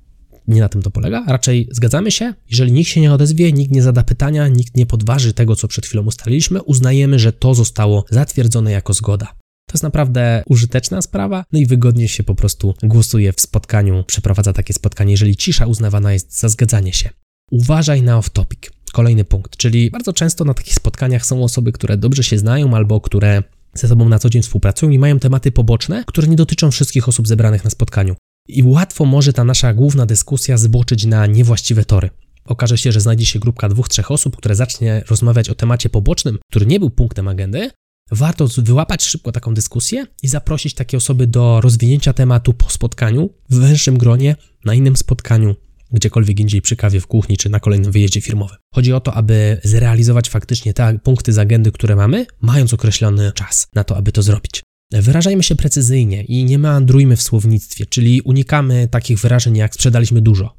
Nie 0.48 0.60
na 0.60 0.68
tym 0.68 0.82
to 0.82 0.90
polega. 0.90 1.24
Raczej 1.28 1.68
zgadzamy 1.70 2.10
się, 2.10 2.34
jeżeli 2.50 2.72
nikt 2.72 2.90
się 2.90 3.00
nie 3.00 3.12
odezwie, 3.12 3.52
nikt 3.52 3.72
nie 3.72 3.82
zada 3.82 4.02
pytania, 4.02 4.48
nikt 4.48 4.76
nie 4.76 4.86
podważy 4.86 5.32
tego, 5.32 5.56
co 5.56 5.68
przed 5.68 5.86
chwilą 5.86 6.02
ustaliliśmy, 6.04 6.62
uznajemy, 6.62 7.18
że 7.18 7.32
to 7.32 7.54
zostało 7.54 8.04
zatwierdzone 8.10 8.72
jako 8.72 8.92
zgoda. 8.92 9.26
To 9.72 9.74
jest 9.74 9.82
naprawdę 9.82 10.42
użyteczna 10.46 11.02
sprawa, 11.02 11.44
no 11.52 11.58
i 11.58 11.66
wygodnie 11.66 12.08
się 12.08 12.22
po 12.22 12.34
prostu 12.34 12.74
głosuje 12.82 13.32
w 13.32 13.40
spotkaniu, 13.40 14.04
przeprowadza 14.06 14.52
takie 14.52 14.74
spotkanie, 14.74 15.10
jeżeli 15.10 15.36
cisza 15.36 15.66
uznawana 15.66 16.12
jest 16.12 16.40
za 16.40 16.48
zgadzanie 16.48 16.92
się. 16.92 17.10
Uważaj 17.50 18.02
na 18.02 18.18
off-topic. 18.18 18.70
Kolejny 18.92 19.24
punkt, 19.24 19.56
czyli 19.56 19.90
bardzo 19.90 20.12
często 20.12 20.44
na 20.44 20.54
takich 20.54 20.74
spotkaniach 20.74 21.26
są 21.26 21.44
osoby, 21.44 21.72
które 21.72 21.96
dobrze 21.96 22.24
się 22.24 22.38
znają 22.38 22.76
albo 22.76 23.00
które 23.00 23.42
ze 23.74 23.88
sobą 23.88 24.08
na 24.08 24.18
co 24.18 24.30
dzień 24.30 24.42
współpracują 24.42 24.92
i 24.92 24.98
mają 24.98 25.18
tematy 25.18 25.52
poboczne, 25.52 26.04
które 26.06 26.28
nie 26.28 26.36
dotyczą 26.36 26.70
wszystkich 26.70 27.08
osób 27.08 27.28
zebranych 27.28 27.64
na 27.64 27.70
spotkaniu. 27.70 28.14
I 28.48 28.62
łatwo 28.62 29.04
może 29.04 29.32
ta 29.32 29.44
nasza 29.44 29.74
główna 29.74 30.06
dyskusja 30.06 30.56
zboczyć 30.56 31.04
na 31.04 31.26
niewłaściwe 31.26 31.84
tory. 31.84 32.10
Okaże 32.44 32.78
się, 32.78 32.92
że 32.92 33.00
znajdzie 33.00 33.26
się 33.26 33.38
grupka 33.38 33.68
dwóch, 33.68 33.88
trzech 33.88 34.10
osób, 34.10 34.36
które 34.36 34.54
zacznie 34.54 35.04
rozmawiać 35.10 35.50
o 35.50 35.54
temacie 35.54 35.88
pobocznym, 35.88 36.38
który 36.50 36.66
nie 36.66 36.80
był 36.80 36.90
punktem 36.90 37.28
agendy. 37.28 37.70
Warto 38.10 38.48
wyłapać 38.58 39.04
szybko 39.04 39.32
taką 39.32 39.54
dyskusję 39.54 40.06
i 40.22 40.28
zaprosić 40.28 40.74
takie 40.74 40.96
osoby 40.96 41.26
do 41.26 41.60
rozwinięcia 41.60 42.12
tematu 42.12 42.54
po 42.54 42.70
spotkaniu, 42.70 43.30
w 43.50 43.56
węższym 43.58 43.98
gronie, 43.98 44.36
na 44.64 44.74
innym 44.74 44.96
spotkaniu, 44.96 45.54
gdziekolwiek 45.92 46.40
indziej 46.40 46.62
przy 46.62 46.76
kawie 46.76 47.00
w 47.00 47.06
kuchni 47.06 47.36
czy 47.36 47.50
na 47.50 47.60
kolejnym 47.60 47.92
wyjeździe 47.92 48.20
firmowym. 48.20 48.56
Chodzi 48.74 48.92
o 48.92 49.00
to, 49.00 49.14
aby 49.14 49.60
zrealizować 49.64 50.30
faktycznie 50.30 50.74
te 50.74 50.98
punkty 50.98 51.32
z 51.32 51.38
agendy, 51.38 51.72
które 51.72 51.96
mamy, 51.96 52.26
mając 52.40 52.74
określony 52.74 53.32
czas 53.32 53.66
na 53.74 53.84
to, 53.84 53.96
aby 53.96 54.12
to 54.12 54.22
zrobić. 54.22 54.62
Wyrażajmy 54.92 55.42
się 55.42 55.56
precyzyjnie 55.56 56.22
i 56.22 56.44
nie 56.44 56.58
meandrujmy 56.58 57.16
w 57.16 57.22
słownictwie, 57.22 57.86
czyli 57.86 58.20
unikamy 58.20 58.88
takich 58.88 59.18
wyrażeń 59.18 59.56
jak 59.56 59.74
sprzedaliśmy 59.74 60.20
dużo. 60.20 60.56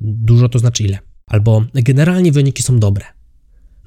Dużo 0.00 0.48
to 0.48 0.58
znaczy 0.58 0.82
ile? 0.82 0.98
Albo 1.26 1.64
generalnie 1.74 2.32
wyniki 2.32 2.62
są 2.62 2.78
dobre. 2.78 3.04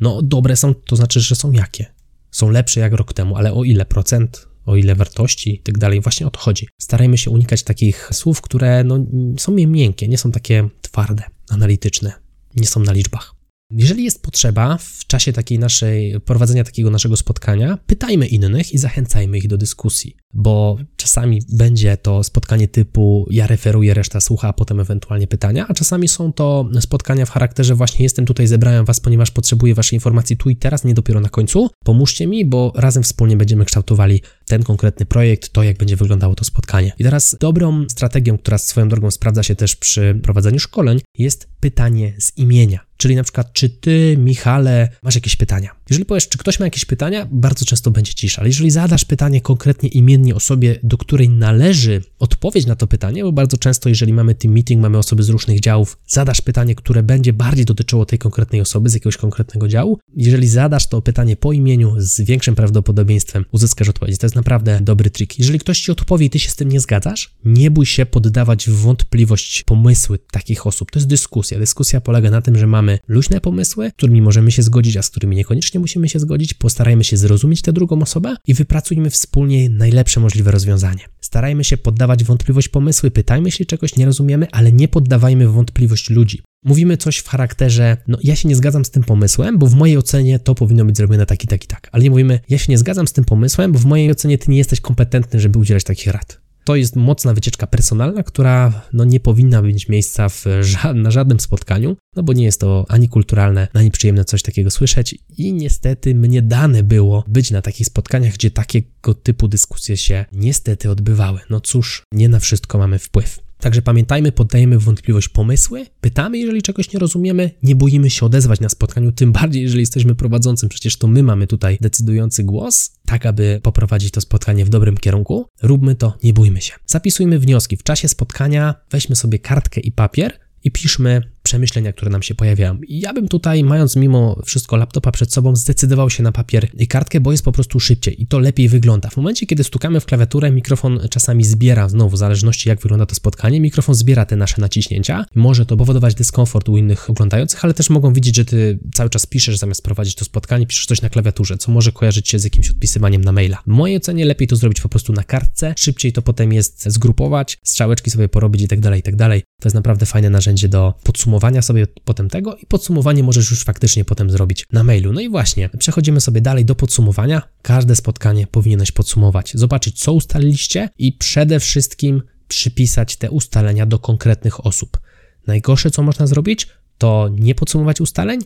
No, 0.02 0.22
dobre 0.22 0.56
są, 0.56 0.74
to 0.74 0.96
znaczy, 0.96 1.20
że 1.20 1.36
są 1.36 1.52
jakie? 1.52 1.86
Są 2.32 2.50
lepsze 2.50 2.80
jak 2.80 2.94
rok 2.94 3.14
temu, 3.14 3.36
ale 3.36 3.54
o 3.54 3.64
ile 3.64 3.86
procent, 3.86 4.48
o 4.66 4.76
ile 4.76 4.96
wartości 4.96 5.56
i 5.56 5.60
tak 5.60 5.78
dalej. 5.78 6.02
Właśnie 6.02 6.28
o 6.28 6.30
to 6.30 6.40
chodzi. 6.40 6.68
Starajmy 6.78 7.18
się 7.18 7.32
unikać 7.32 7.64
takich 7.64 8.10
słów, 8.14 8.42
które 8.42 8.84
no, 8.84 9.06
są 9.38 9.52
miękkie, 9.52 10.08
nie 10.08 10.18
są 10.18 10.32
takie 10.32 10.70
twarde, 10.82 11.24
analityczne, 11.50 12.14
nie 12.56 12.68
są 12.68 12.80
na 12.80 12.92
liczbach. 12.92 13.37
Jeżeli 13.72 14.04
jest 14.04 14.22
potrzeba 14.22 14.78
w 14.78 15.06
czasie 15.06 15.34
takiej 15.34 15.60
naszej, 15.60 16.22
prowadzenia 16.22 16.64
takiego 16.64 16.90
naszego 16.90 17.18
spotkania, 17.18 17.78
pytajmy 17.86 18.28
innych 18.28 18.74
i 18.74 18.78
zachęcajmy 18.78 19.38
ich 19.38 19.48
do 19.48 19.58
dyskusji, 19.58 20.18
bo 20.38 20.78
czasami 20.96 21.42
będzie 21.50 21.98
to 21.98 22.24
spotkanie 22.24 22.68
typu 22.68 23.28
ja 23.30 23.48
referuję, 23.48 23.94
reszta 23.94 24.22
słucha, 24.22 24.48
a 24.48 24.54
potem 24.54 24.80
ewentualnie 24.80 25.28
pytania, 25.28 25.66
a 25.68 25.74
czasami 25.74 26.08
są 26.08 26.34
to 26.34 26.70
spotkania 26.80 27.26
w 27.26 27.30
charakterze 27.30 27.76
właśnie 27.76 28.04
jestem 28.04 28.26
tutaj, 28.26 28.48
zebrałem 28.48 28.86
was, 28.86 29.00
ponieważ 29.00 29.32
potrzebuję 29.32 29.76
waszej 29.76 29.98
informacji 29.98 30.38
tu 30.38 30.50
i 30.50 30.56
teraz, 30.56 30.84
nie 30.84 30.94
dopiero 30.94 31.20
na 31.20 31.30
końcu. 31.30 31.70
Pomóżcie 31.84 32.28
mi, 32.28 32.46
bo 32.46 32.74
razem 32.76 33.04
wspólnie 33.04 33.38
będziemy 33.38 33.66
kształtowali 33.66 34.22
ten 34.48 34.64
konkretny 34.64 35.06
projekt, 35.06 35.54
to 35.54 35.64
jak 35.64 35.78
będzie 35.78 35.96
wyglądało 35.96 36.36
to 36.36 36.46
spotkanie. 36.46 36.92
I 37.00 37.04
teraz 37.04 37.36
dobrą 37.40 37.86
strategią, 37.90 38.38
która 38.38 38.58
swoją 38.58 38.90
drogą 38.90 39.12
sprawdza 39.12 39.44
się 39.44 39.56
też 39.56 39.76
przy 39.76 40.20
prowadzeniu 40.24 40.60
szkoleń, 40.60 41.02
jest 41.18 41.50
pytanie 41.60 42.14
z 42.20 42.38
imienia. 42.38 42.80
Czyli 42.98 43.16
na 43.16 43.24
przykład, 43.24 43.54
czy 43.54 43.70
ty, 43.70 44.16
Michale, 44.20 44.90
masz 45.04 45.16
jakieś 45.16 45.36
pytania? 45.36 45.77
Jeżeli 45.90 46.06
powiesz, 46.06 46.30
czy 46.30 46.38
ktoś 46.38 46.60
ma 46.60 46.66
jakieś 46.66 46.86
pytania, 46.86 47.28
bardzo 47.32 47.66
często 47.66 47.92
będzie 47.92 48.14
cisza, 48.14 48.42
ale 48.42 48.50
jeżeli 48.50 48.72
zadasz 48.72 49.06
pytanie 49.06 49.42
konkretnie 49.42 49.90
imiennie 49.90 50.36
osobie, 50.36 50.80
do 50.84 50.98
której 50.98 51.30
należy 51.30 52.04
odpowiedź 52.20 52.66
na 52.66 52.76
to 52.76 52.88
pytanie, 52.88 53.24
bo 53.24 53.32
bardzo 53.32 53.58
często, 53.58 53.90
jeżeli 53.90 54.14
mamy 54.14 54.36
team 54.36 54.54
meeting, 54.54 54.82
mamy 54.82 54.98
osoby 54.98 55.24
z 55.24 55.30
różnych 55.30 55.60
działów, 55.60 55.98
zadasz 56.08 56.42
pytanie, 56.42 56.76
które 56.76 57.04
będzie 57.04 57.34
bardziej 57.34 57.66
dotyczyło 57.66 58.06
tej 58.06 58.20
konkretnej 58.20 58.62
osoby 58.62 58.90
z 58.90 58.94
jakiegoś 58.94 59.18
konkretnego 59.18 59.68
działu. 59.68 60.00
Jeżeli 60.16 60.48
zadasz 60.48 60.88
to 60.88 61.02
pytanie 61.02 61.36
po 61.36 61.54
imieniu, 61.54 61.94
z 61.98 62.22
większym 62.22 62.56
prawdopodobieństwem 62.56 63.46
uzyskasz 63.52 63.90
odpowiedź. 63.90 64.18
To 64.18 64.26
jest 64.26 64.36
naprawdę 64.36 64.80
dobry 64.82 65.10
trik. 65.10 65.40
Jeżeli 65.40 65.60
ktoś 65.60 65.82
ci 65.82 65.92
odpowie 65.92 66.26
i 66.26 66.30
ty 66.30 66.40
się 66.40 66.50
z 66.50 66.56
tym 66.56 66.70
nie 66.70 66.80
zgadzasz, 66.80 67.36
nie 67.46 67.72
bój 67.72 67.86
się 67.86 68.06
poddawać 68.06 68.70
wątpliwość 68.70 69.64
pomysły 69.64 70.20
takich 70.32 70.68
osób. 70.68 70.92
To 70.92 71.00
jest 71.00 71.08
dyskusja. 71.08 71.60
Dyskusja 71.60 72.02
polega 72.02 72.32
na 72.32 72.42
tym, 72.42 72.58
że 72.58 72.68
mamy 72.68 73.00
luźne 73.08 73.42
pomysły, 73.42 73.90
z 73.90 73.94
którymi 73.94 74.22
możemy 74.22 74.52
się 74.52 74.64
zgodzić, 74.64 74.98
a 74.98 75.02
z 75.02 75.10
którymi 75.10 75.36
niekoniecznie 75.36 75.77
musimy 75.80 76.10
się 76.10 76.20
zgodzić. 76.20 76.54
Postarajmy 76.54 77.04
się 77.04 77.18
zrozumieć 77.18 77.62
tę 77.62 77.74
drugą 77.74 78.02
osobę 78.02 78.36
i 78.48 78.54
wypracujmy 78.54 79.10
wspólnie 79.10 79.70
najlepsze 79.70 80.20
możliwe 80.20 80.52
rozwiązanie. 80.52 81.02
Starajmy 81.22 81.64
się 81.64 81.78
poddawać 81.78 82.24
wątpliwość 82.24 82.70
pomysły, 82.70 83.12
pytajmy, 83.12 83.48
jeśli 83.48 83.66
czegoś 83.66 83.96
nie 83.96 84.06
rozumiemy, 84.06 84.48
ale 84.52 84.72
nie 84.72 84.88
poddawajmy 84.88 85.48
wątpliwość 85.48 86.10
ludzi. 86.10 86.42
Mówimy 86.66 86.98
coś 86.98 87.18
w 87.18 87.28
charakterze, 87.28 87.98
no 88.08 88.18
ja 88.24 88.36
się 88.36 88.50
nie 88.50 88.56
zgadzam 88.56 88.86
z 88.86 88.92
tym 88.92 89.04
pomysłem, 89.04 89.58
bo 89.58 89.68
w 89.68 89.76
mojej 89.76 89.98
ocenie 89.98 90.40
to 90.40 90.56
powinno 90.56 90.86
być 90.86 90.98
zrobione 90.98 91.26
tak 91.26 91.44
i 91.44 91.48
tak 91.48 91.64
i 91.64 91.68
tak. 91.68 91.90
Ale 91.92 92.04
nie 92.04 92.10
mówimy, 92.10 92.40
ja 92.50 92.58
się 92.58 92.72
nie 92.72 92.78
zgadzam 92.78 93.08
z 93.08 93.14
tym 93.14 93.26
pomysłem, 93.26 93.72
bo 93.72 93.80
w 93.80 93.86
mojej 93.86 94.12
ocenie 94.12 94.38
ty 94.38 94.52
nie 94.52 94.58
jesteś 94.58 94.82
kompetentny, 94.82 95.40
żeby 95.40 95.60
udzielać 95.60 95.84
takich 95.84 96.08
rad. 96.08 96.47
To 96.68 96.76
jest 96.76 96.96
mocna 96.96 97.34
wycieczka 97.34 97.68
personalna, 97.68 98.24
która 98.24 98.82
no, 98.94 99.06
nie 99.06 99.20
powinna 99.20 99.62
mieć 99.62 99.90
miejsca 99.90 100.30
w 100.30 100.46
ża 100.62 100.94
na 100.94 101.12
żadnym 101.12 101.40
spotkaniu, 101.40 101.98
no 102.16 102.24
bo 102.24 102.34
nie 102.34 102.44
jest 102.46 102.62
to 102.62 102.86
ani 102.90 103.10
kulturalne, 103.10 103.68
ani 103.74 103.92
przyjemne 103.92 104.26
coś 104.26 104.42
takiego 104.42 104.72
słyszeć 104.72 105.16
i 105.38 105.54
niestety 105.54 106.16
mnie 106.16 106.42
dane 106.42 106.84
było 106.84 107.24
być 107.28 107.52
na 107.52 107.62
takich 107.62 107.88
spotkaniach, 107.88 108.34
gdzie 108.34 108.52
takiego 108.52 109.14
typu 109.14 109.48
dyskusje 109.48 109.98
się 109.98 110.26
niestety 110.32 110.90
odbywały. 110.90 111.40
No 111.50 111.62
cóż, 111.62 112.04
nie 112.12 112.30
na 112.30 112.40
wszystko 112.40 112.78
mamy 112.78 113.00
wpływ. 113.00 113.47
Także 113.60 113.82
pamiętajmy, 113.82 114.32
poddajemy 114.32 114.80
w 114.80 114.84
wątpliwość 114.84 115.30
pomysły, 115.30 115.86
pytamy, 116.02 116.38
jeżeli 116.38 116.62
czegoś 116.62 116.94
nie 116.94 117.00
rozumiemy, 117.00 117.52
nie 117.64 117.76
boimy 117.76 118.10
się 118.10 118.26
odezwać 118.26 118.60
na 118.60 118.70
spotkaniu, 118.70 119.12
tym 119.12 119.32
bardziej, 119.32 119.64
jeżeli 119.64 119.80
jesteśmy 119.80 120.16
prowadzącym, 120.16 120.70
przecież 120.70 120.98
to 120.98 121.08
my 121.08 121.24
mamy 121.24 121.48
tutaj 121.48 121.78
decydujący 121.82 122.44
głos, 122.44 122.92
tak 123.06 123.26
aby 123.26 123.60
poprowadzić 123.64 124.12
to 124.12 124.22
spotkanie 124.22 124.66
w 124.66 124.70
dobrym 124.70 124.98
kierunku. 124.98 125.50
Róbmy 125.62 125.96
to, 125.96 126.18
nie 126.24 126.34
bójmy 126.34 126.62
się. 126.62 126.74
Zapisujmy 126.86 127.40
wnioski. 127.40 127.78
W 127.78 127.84
czasie 127.84 128.08
spotkania 128.08 128.76
weźmy 128.92 129.16
sobie 129.16 129.40
kartkę 129.40 129.82
i 129.82 129.92
papier 129.92 130.40
i 130.64 130.72
piszmy 130.72 131.22
przemyślenia, 131.48 131.94
które 131.94 132.12
nam 132.12 132.24
się 132.24 132.36
pojawiają. 132.36 132.78
I 132.88 133.00
ja 133.00 133.14
bym 133.14 133.28
tutaj, 133.28 133.64
mając 133.64 133.96
mimo 133.96 134.42
wszystko 134.46 134.78
laptopa 134.78 135.12
przed 135.12 135.34
sobą, 135.34 135.56
zdecydował 135.56 136.10
się 136.10 136.24
na 136.24 136.32
papier 136.32 136.68
i 136.74 136.88
kartkę, 136.88 137.20
bo 137.20 137.32
jest 137.32 137.44
po 137.44 137.52
prostu 137.52 137.80
szybciej 137.80 138.22
i 138.22 138.28
to 138.28 138.40
lepiej 138.40 138.70
wygląda. 138.70 139.10
W 139.10 139.18
momencie, 139.18 139.46
kiedy 139.46 139.64
stukamy 139.64 140.00
w 140.00 140.06
klawiaturę, 140.06 140.52
mikrofon 140.52 141.00
czasami 141.10 141.44
zbiera, 141.44 141.90
znowu 141.90 142.16
w 142.16 142.18
zależności 142.18 142.70
jak 142.70 142.82
wygląda 142.82 143.06
to 143.06 143.16
spotkanie, 143.16 143.62
mikrofon 143.62 143.96
zbiera 143.96 144.26
te 144.26 144.36
nasze 144.36 144.62
naciśnięcia. 144.62 145.26
Może 145.36 145.66
to 145.66 145.78
powodować 145.78 146.16
dyskomfort 146.16 146.70
u 146.70 146.78
innych 146.78 147.10
oglądających, 147.10 147.64
ale 147.66 147.74
też 147.74 147.90
mogą 147.90 148.14
widzieć, 148.14 148.36
że 148.36 148.46
ty 148.46 148.80
cały 148.94 149.10
czas 149.10 149.26
piszesz 149.26 149.58
zamiast 149.58 149.84
prowadzić 149.84 150.16
to 150.16 150.26
spotkanie, 150.26 150.68
piszesz 150.68 150.86
coś 150.86 151.02
na 151.02 151.10
klawiaturze, 151.10 151.58
co 151.58 151.72
może 151.72 151.92
kojarzyć 151.92 152.30
się 152.30 152.40
z 152.40 152.44
jakimś 152.44 152.70
odpisywaniem 152.70 153.24
na 153.24 153.32
maila. 153.32 153.58
W 153.68 153.68
mojej 153.68 153.98
ocenie 153.98 154.26
lepiej 154.26 154.48
to 154.48 154.56
zrobić 154.56 154.82
po 154.82 154.90
prostu 154.90 155.14
na 155.14 155.24
kartce, 155.24 155.74
szybciej 155.78 156.14
to 156.14 156.22
potem 156.22 156.54
jest 156.54 156.84
zgrupować, 156.86 157.58
strzałeczki 157.64 158.12
sobie 158.12 158.30
porobić 158.30 158.62
i 158.62 158.68
tak 158.68 158.80
dalej, 158.80 159.00
i 159.00 159.04
tak 159.04 159.16
dalej. 159.16 159.42
To 159.62 159.68
jest 159.68 159.76
naprawdę 159.76 160.06
fajne 160.06 160.30
narzędzie 160.30 160.70
do 160.70 160.94
podsumowania 161.04 161.37
sobie 161.62 161.88
potem 162.06 162.30
tego 162.30 162.56
i 162.56 162.66
podsumowanie 162.66 163.24
możesz 163.24 163.52
już 163.52 163.64
faktycznie 163.64 164.06
potem 164.06 164.30
zrobić 164.30 164.66
na 164.72 164.84
mailu. 164.84 165.14
No 165.14 165.22
i 165.22 165.30
właśnie, 165.30 165.70
przechodzimy 165.70 166.22
sobie 166.22 166.42
dalej 166.42 166.66
do 166.66 166.76
podsumowania. 166.76 167.42
Każde 167.62 167.96
spotkanie 167.96 168.48
powinieneś 168.48 168.92
podsumować, 168.92 169.52
zobaczyć 169.56 170.00
co 170.00 170.14
ustaliliście 170.14 170.90
i 170.98 171.14
przede 171.14 171.60
wszystkim 171.60 172.22
przypisać 172.48 173.16
te 173.16 173.32
ustalenia 173.32 173.86
do 173.86 174.00
konkretnych 174.00 174.66
osób. 174.66 175.00
Najgorsze 175.48 175.92
co 175.92 176.04
można 176.04 176.28
zrobić, 176.28 176.68
to 176.98 177.30
nie 177.32 177.56
podsumować 177.56 178.02
ustaleń 178.02 178.40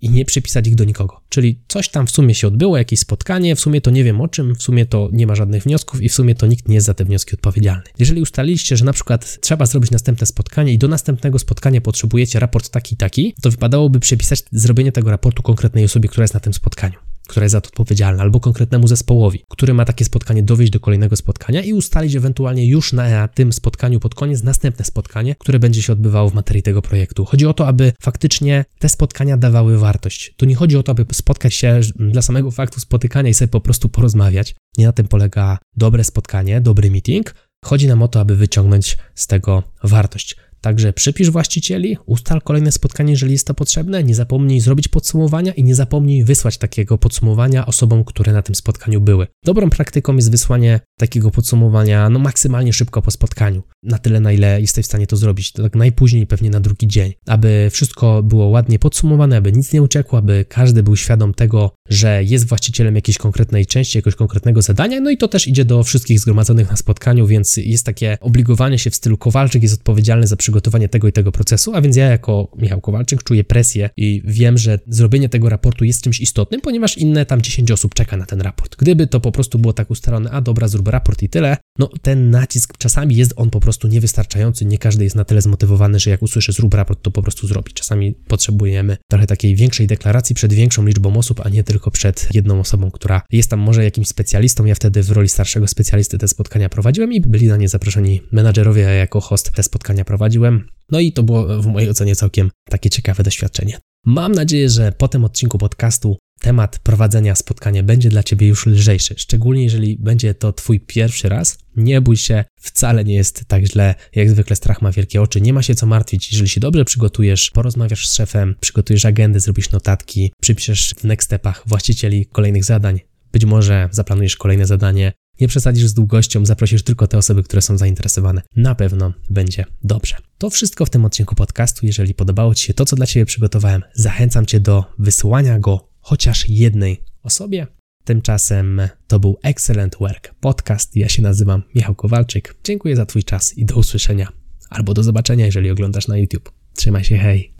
i 0.00 0.10
nie 0.10 0.24
przypisać 0.24 0.68
ich 0.68 0.74
do 0.74 0.84
nikogo. 0.84 1.20
Czyli 1.28 1.60
coś 1.68 1.88
tam 1.88 2.06
w 2.06 2.10
sumie 2.10 2.34
się 2.34 2.48
odbyło, 2.48 2.78
jakieś 2.78 3.00
spotkanie, 3.00 3.56
w 3.56 3.60
sumie 3.60 3.80
to 3.80 3.90
nie 3.90 4.04
wiem 4.04 4.20
o 4.20 4.28
czym, 4.28 4.54
w 4.54 4.62
sumie 4.62 4.86
to 4.86 5.08
nie 5.12 5.26
ma 5.26 5.34
żadnych 5.34 5.62
wniosków 5.62 6.02
i 6.02 6.08
w 6.08 6.14
sumie 6.14 6.34
to 6.34 6.46
nikt 6.46 6.68
nie 6.68 6.74
jest 6.74 6.86
za 6.86 6.94
te 6.94 7.04
wnioski 7.04 7.34
odpowiedzialny. 7.34 7.82
Jeżeli 7.98 8.22
ustaliliście, 8.22 8.76
że 8.76 8.84
na 8.84 8.92
przykład 8.92 9.40
trzeba 9.40 9.66
zrobić 9.66 9.90
następne 9.90 10.26
spotkanie 10.26 10.72
i 10.72 10.78
do 10.78 10.88
następnego 10.88 11.38
spotkania 11.38 11.80
potrzebujecie 11.80 12.40
raport 12.40 12.68
taki 12.68 12.94
i 12.94 12.96
taki, 12.96 13.34
to 13.42 13.50
wypadałoby 13.50 14.00
przepisać 14.00 14.42
zrobienie 14.52 14.92
tego 14.92 15.10
raportu 15.10 15.42
konkretnej 15.42 15.84
osobie, 15.84 16.08
która 16.08 16.24
jest 16.24 16.34
na 16.34 16.40
tym 16.40 16.54
spotkaniu 16.54 17.07
która 17.28 17.44
jest 17.44 17.52
za 17.52 17.60
to 17.60 17.68
odpowiedzialna, 17.68 18.22
albo 18.22 18.40
konkretnemu 18.40 18.86
zespołowi, 18.88 19.44
który 19.48 19.74
ma 19.74 19.84
takie 19.84 20.04
spotkanie 20.04 20.42
dowieść 20.42 20.72
do 20.72 20.80
kolejnego 20.80 21.16
spotkania 21.16 21.62
i 21.62 21.72
ustalić 21.72 22.14
ewentualnie 22.14 22.66
już 22.66 22.92
na 22.92 23.28
tym 23.28 23.52
spotkaniu 23.52 24.00
pod 24.00 24.14
koniec 24.14 24.42
następne 24.42 24.84
spotkanie, 24.84 25.34
które 25.38 25.58
będzie 25.58 25.82
się 25.82 25.92
odbywało 25.92 26.30
w 26.30 26.34
materii 26.34 26.62
tego 26.62 26.82
projektu. 26.82 27.24
Chodzi 27.24 27.46
o 27.46 27.54
to, 27.54 27.66
aby 27.66 27.92
faktycznie 28.00 28.64
te 28.78 28.88
spotkania 28.88 29.36
dawały 29.36 29.78
wartość. 29.78 30.34
Tu 30.36 30.46
nie 30.46 30.54
chodzi 30.54 30.76
o 30.76 30.82
to, 30.82 30.92
aby 30.92 31.06
spotkać 31.12 31.54
się 31.54 31.80
dla 31.96 32.22
samego 32.22 32.50
faktu 32.50 32.80
spotykania 32.80 33.30
i 33.30 33.34
sobie 33.34 33.48
po 33.48 33.60
prostu 33.60 33.88
porozmawiać. 33.88 34.54
Nie 34.78 34.86
na 34.86 34.92
tym 34.92 35.08
polega 35.08 35.58
dobre 35.76 36.04
spotkanie, 36.04 36.60
dobry 36.60 36.90
meeting. 36.90 37.34
Chodzi 37.64 37.88
nam 37.88 38.02
o 38.02 38.08
to, 38.08 38.20
aby 38.20 38.36
wyciągnąć 38.36 38.96
z 39.14 39.26
tego 39.26 39.62
wartość. 39.84 40.36
Także 40.60 40.92
przypisz 40.92 41.30
właścicieli, 41.30 41.96
ustal 42.06 42.42
kolejne 42.42 42.72
spotkanie, 42.72 43.10
jeżeli 43.12 43.32
jest 43.32 43.46
to 43.46 43.54
potrzebne, 43.54 44.04
nie 44.04 44.14
zapomnij 44.14 44.60
zrobić 44.60 44.88
podsumowania 44.88 45.52
i 45.52 45.64
nie 45.64 45.74
zapomnij 45.74 46.24
wysłać 46.24 46.58
takiego 46.58 46.98
podsumowania 46.98 47.66
osobom, 47.66 48.04
które 48.04 48.32
na 48.32 48.42
tym 48.42 48.54
spotkaniu 48.54 49.00
były. 49.00 49.26
Dobrą 49.44 49.70
praktyką 49.70 50.16
jest 50.16 50.30
wysłanie 50.30 50.80
takiego 50.98 51.30
podsumowania 51.30 52.08
no 52.10 52.18
maksymalnie 52.18 52.72
szybko 52.72 53.02
po 53.02 53.10
spotkaniu, 53.10 53.62
na 53.82 53.98
tyle 53.98 54.20
na 54.20 54.32
ile 54.32 54.60
jesteś 54.60 54.84
w 54.84 54.88
stanie 54.88 55.06
to 55.06 55.16
zrobić, 55.16 55.52
tak 55.52 55.74
najpóźniej 55.74 56.26
pewnie 56.26 56.50
na 56.50 56.60
drugi 56.60 56.88
dzień, 56.88 57.12
aby 57.26 57.68
wszystko 57.72 58.22
było 58.22 58.46
ładnie 58.46 58.78
podsumowane, 58.78 59.36
aby 59.36 59.52
nic 59.52 59.72
nie 59.72 59.82
uciekło, 59.82 60.18
aby 60.18 60.44
każdy 60.48 60.82
był 60.82 60.96
świadom 60.96 61.34
tego, 61.34 61.70
że 61.88 62.24
jest 62.24 62.48
właścicielem 62.48 62.94
jakiejś 62.94 63.18
konkretnej 63.18 63.66
części, 63.66 63.98
jakiegoś 63.98 64.14
konkretnego 64.14 64.62
zadania, 64.62 65.00
no 65.00 65.10
i 65.10 65.16
to 65.16 65.28
też 65.28 65.48
idzie 65.48 65.64
do 65.64 65.82
wszystkich 65.82 66.20
zgromadzonych 66.20 66.70
na 66.70 66.76
spotkaniu, 66.76 67.26
więc 67.26 67.56
jest 67.56 67.86
takie 67.86 68.18
obligowanie 68.20 68.78
się 68.78 68.90
w 68.90 68.94
stylu 68.94 69.18
Kowalczyk 69.18 69.62
jest 69.62 69.74
odpowiedzialny 69.74 70.26
za 70.26 70.36
przygotowanie 70.48 70.88
tego 70.88 71.08
i 71.08 71.12
tego 71.12 71.32
procesu, 71.32 71.74
a 71.74 71.80
więc 71.80 71.96
ja 71.96 72.06
jako 72.06 72.48
Michał 72.56 72.80
Kowalczyk 72.80 73.22
czuję 73.22 73.44
presję 73.44 73.90
i 73.96 74.22
wiem, 74.24 74.58
że 74.58 74.78
zrobienie 74.86 75.28
tego 75.28 75.48
raportu 75.48 75.84
jest 75.84 76.02
czymś 76.02 76.20
istotnym, 76.20 76.60
ponieważ 76.60 76.98
inne 76.98 77.26
tam 77.26 77.42
10 77.42 77.70
osób 77.70 77.94
czeka 77.94 78.16
na 78.16 78.26
ten 78.26 78.40
raport. 78.40 78.76
Gdyby 78.76 79.06
to 79.06 79.20
po 79.20 79.32
prostu 79.32 79.58
było 79.58 79.72
tak 79.72 79.90
ustalone, 79.90 80.30
a 80.30 80.40
dobra, 80.40 80.68
zrób 80.68 80.88
raport 80.88 81.22
i 81.22 81.28
tyle, 81.28 81.56
no 81.78 81.90
ten 82.02 82.30
nacisk 82.30 82.78
czasami 82.78 83.16
jest 83.16 83.32
on 83.36 83.50
po 83.50 83.60
prostu 83.60 83.88
niewystarczający, 83.88 84.64
nie 84.64 84.78
każdy 84.78 85.04
jest 85.04 85.16
na 85.16 85.24
tyle 85.24 85.42
zmotywowany, 85.42 86.00
że 86.00 86.10
jak 86.10 86.22
usłyszy 86.22 86.52
zrób 86.52 86.74
raport, 86.74 87.02
to 87.02 87.10
po 87.10 87.22
prostu 87.22 87.46
zrobi. 87.46 87.72
Czasami 87.72 88.12
potrzebujemy 88.12 88.96
trochę 89.10 89.26
takiej 89.26 89.56
większej 89.56 89.86
deklaracji 89.86 90.34
przed 90.34 90.52
większą 90.52 90.86
liczbą 90.86 91.16
osób, 91.16 91.40
a 91.46 91.48
nie 91.48 91.64
tylko 91.64 91.90
przed 91.90 92.28
jedną 92.34 92.60
osobą, 92.60 92.90
która 92.90 93.22
jest 93.32 93.50
tam 93.50 93.60
może 93.60 93.84
jakimś 93.84 94.08
specjalistą. 94.08 94.64
Ja 94.64 94.74
wtedy 94.74 95.02
w 95.02 95.10
roli 95.10 95.28
starszego 95.28 95.68
specjalisty 95.68 96.18
te 96.18 96.28
spotkania 96.28 96.68
prowadziłem 96.68 97.12
i 97.12 97.20
byli 97.20 97.46
na 97.46 97.56
nie 97.56 97.68
zaproszeni 97.68 98.20
menadżerowie, 98.32 98.88
a 98.88 98.90
jako 98.90 99.20
host 99.20 99.52
te 99.52 99.62
spotkania 99.62 100.04
prowadziłem. 100.04 100.68
No 100.90 101.00
i 101.00 101.12
to 101.12 101.22
było 101.22 101.62
w 101.62 101.66
mojej 101.66 101.90
ocenie 101.90 102.16
całkiem 102.16 102.50
takie 102.70 102.90
ciekawe 102.90 103.22
doświadczenie. 103.22 103.78
Mam 104.10 104.32
nadzieję, 104.32 104.70
że 104.70 104.92
po 104.92 105.08
tym 105.08 105.24
odcinku 105.24 105.58
podcastu 105.58 106.16
temat 106.40 106.78
prowadzenia 106.78 107.34
spotkania 107.34 107.82
będzie 107.82 108.08
dla 108.08 108.22
Ciebie 108.22 108.48
już 108.48 108.66
lżejszy, 108.66 109.14
szczególnie 109.18 109.62
jeżeli 109.62 109.96
będzie 109.96 110.34
to 110.34 110.52
Twój 110.52 110.80
pierwszy 110.80 111.28
raz. 111.28 111.58
Nie 111.76 112.00
bój 112.00 112.16
się, 112.16 112.44
wcale 112.60 113.04
nie 113.04 113.14
jest 113.14 113.44
tak 113.48 113.64
źle, 113.64 113.94
jak 114.14 114.30
zwykle 114.30 114.56
strach 114.56 114.82
ma 114.82 114.92
wielkie 114.92 115.22
oczy, 115.22 115.40
nie 115.40 115.52
ma 115.52 115.62
się 115.62 115.74
co 115.74 115.86
martwić. 115.86 116.32
Jeżeli 116.32 116.48
się 116.48 116.60
dobrze 116.60 116.84
przygotujesz, 116.84 117.50
porozmawiasz 117.50 118.08
z 118.08 118.14
szefem, 118.14 118.54
przygotujesz 118.60 119.04
agendę, 119.04 119.40
zrobisz 119.40 119.70
notatki, 119.70 120.32
przypiszesz 120.40 120.94
w 120.98 121.04
next 121.04 121.26
stepach 121.26 121.62
właścicieli 121.66 122.26
kolejnych 122.26 122.64
zadań, 122.64 123.00
być 123.32 123.44
może 123.44 123.88
zaplanujesz 123.92 124.36
kolejne 124.36 124.66
zadanie, 124.66 125.12
nie 125.40 125.48
przesadzisz 125.48 125.86
z 125.86 125.94
długością, 125.94 126.46
zaprosisz 126.46 126.82
tylko 126.82 127.06
te 127.06 127.18
osoby, 127.18 127.42
które 127.42 127.62
są 127.62 127.78
zainteresowane. 127.78 128.42
Na 128.56 128.74
pewno 128.74 129.12
będzie 129.30 129.64
dobrze. 129.84 130.16
To 130.38 130.50
wszystko 130.50 130.86
w 130.86 130.90
tym 130.90 131.04
odcinku 131.04 131.34
podcastu. 131.34 131.86
Jeżeli 131.86 132.14
podobało 132.14 132.54
Ci 132.54 132.66
się 132.66 132.74
to, 132.74 132.84
co 132.84 132.96
dla 132.96 133.06
Ciebie 133.06 133.26
przygotowałem, 133.26 133.82
zachęcam 133.94 134.46
Cię 134.46 134.60
do 134.60 134.84
wysłania 134.98 135.58
go 135.58 135.88
chociaż 136.00 136.48
jednej 136.48 137.02
osobie. 137.22 137.66
Tymczasem 138.04 138.80
to 139.06 139.20
był 139.20 139.38
Excellent 139.42 139.96
Work 140.00 140.34
Podcast. 140.40 140.96
Ja 140.96 141.08
się 141.08 141.22
nazywam 141.22 141.62
Michał 141.74 141.94
Kowalczyk. 141.94 142.54
Dziękuję 142.64 142.96
za 142.96 143.06
Twój 143.06 143.24
czas 143.24 143.58
i 143.58 143.64
do 143.64 143.76
usłyszenia 143.76 144.28
albo 144.70 144.94
do 144.94 145.02
zobaczenia, 145.02 145.46
jeżeli 145.46 145.70
oglądasz 145.70 146.08
na 146.08 146.16
YouTube. 146.16 146.52
Trzymaj 146.74 147.04
się, 147.04 147.16
hej! 147.16 147.54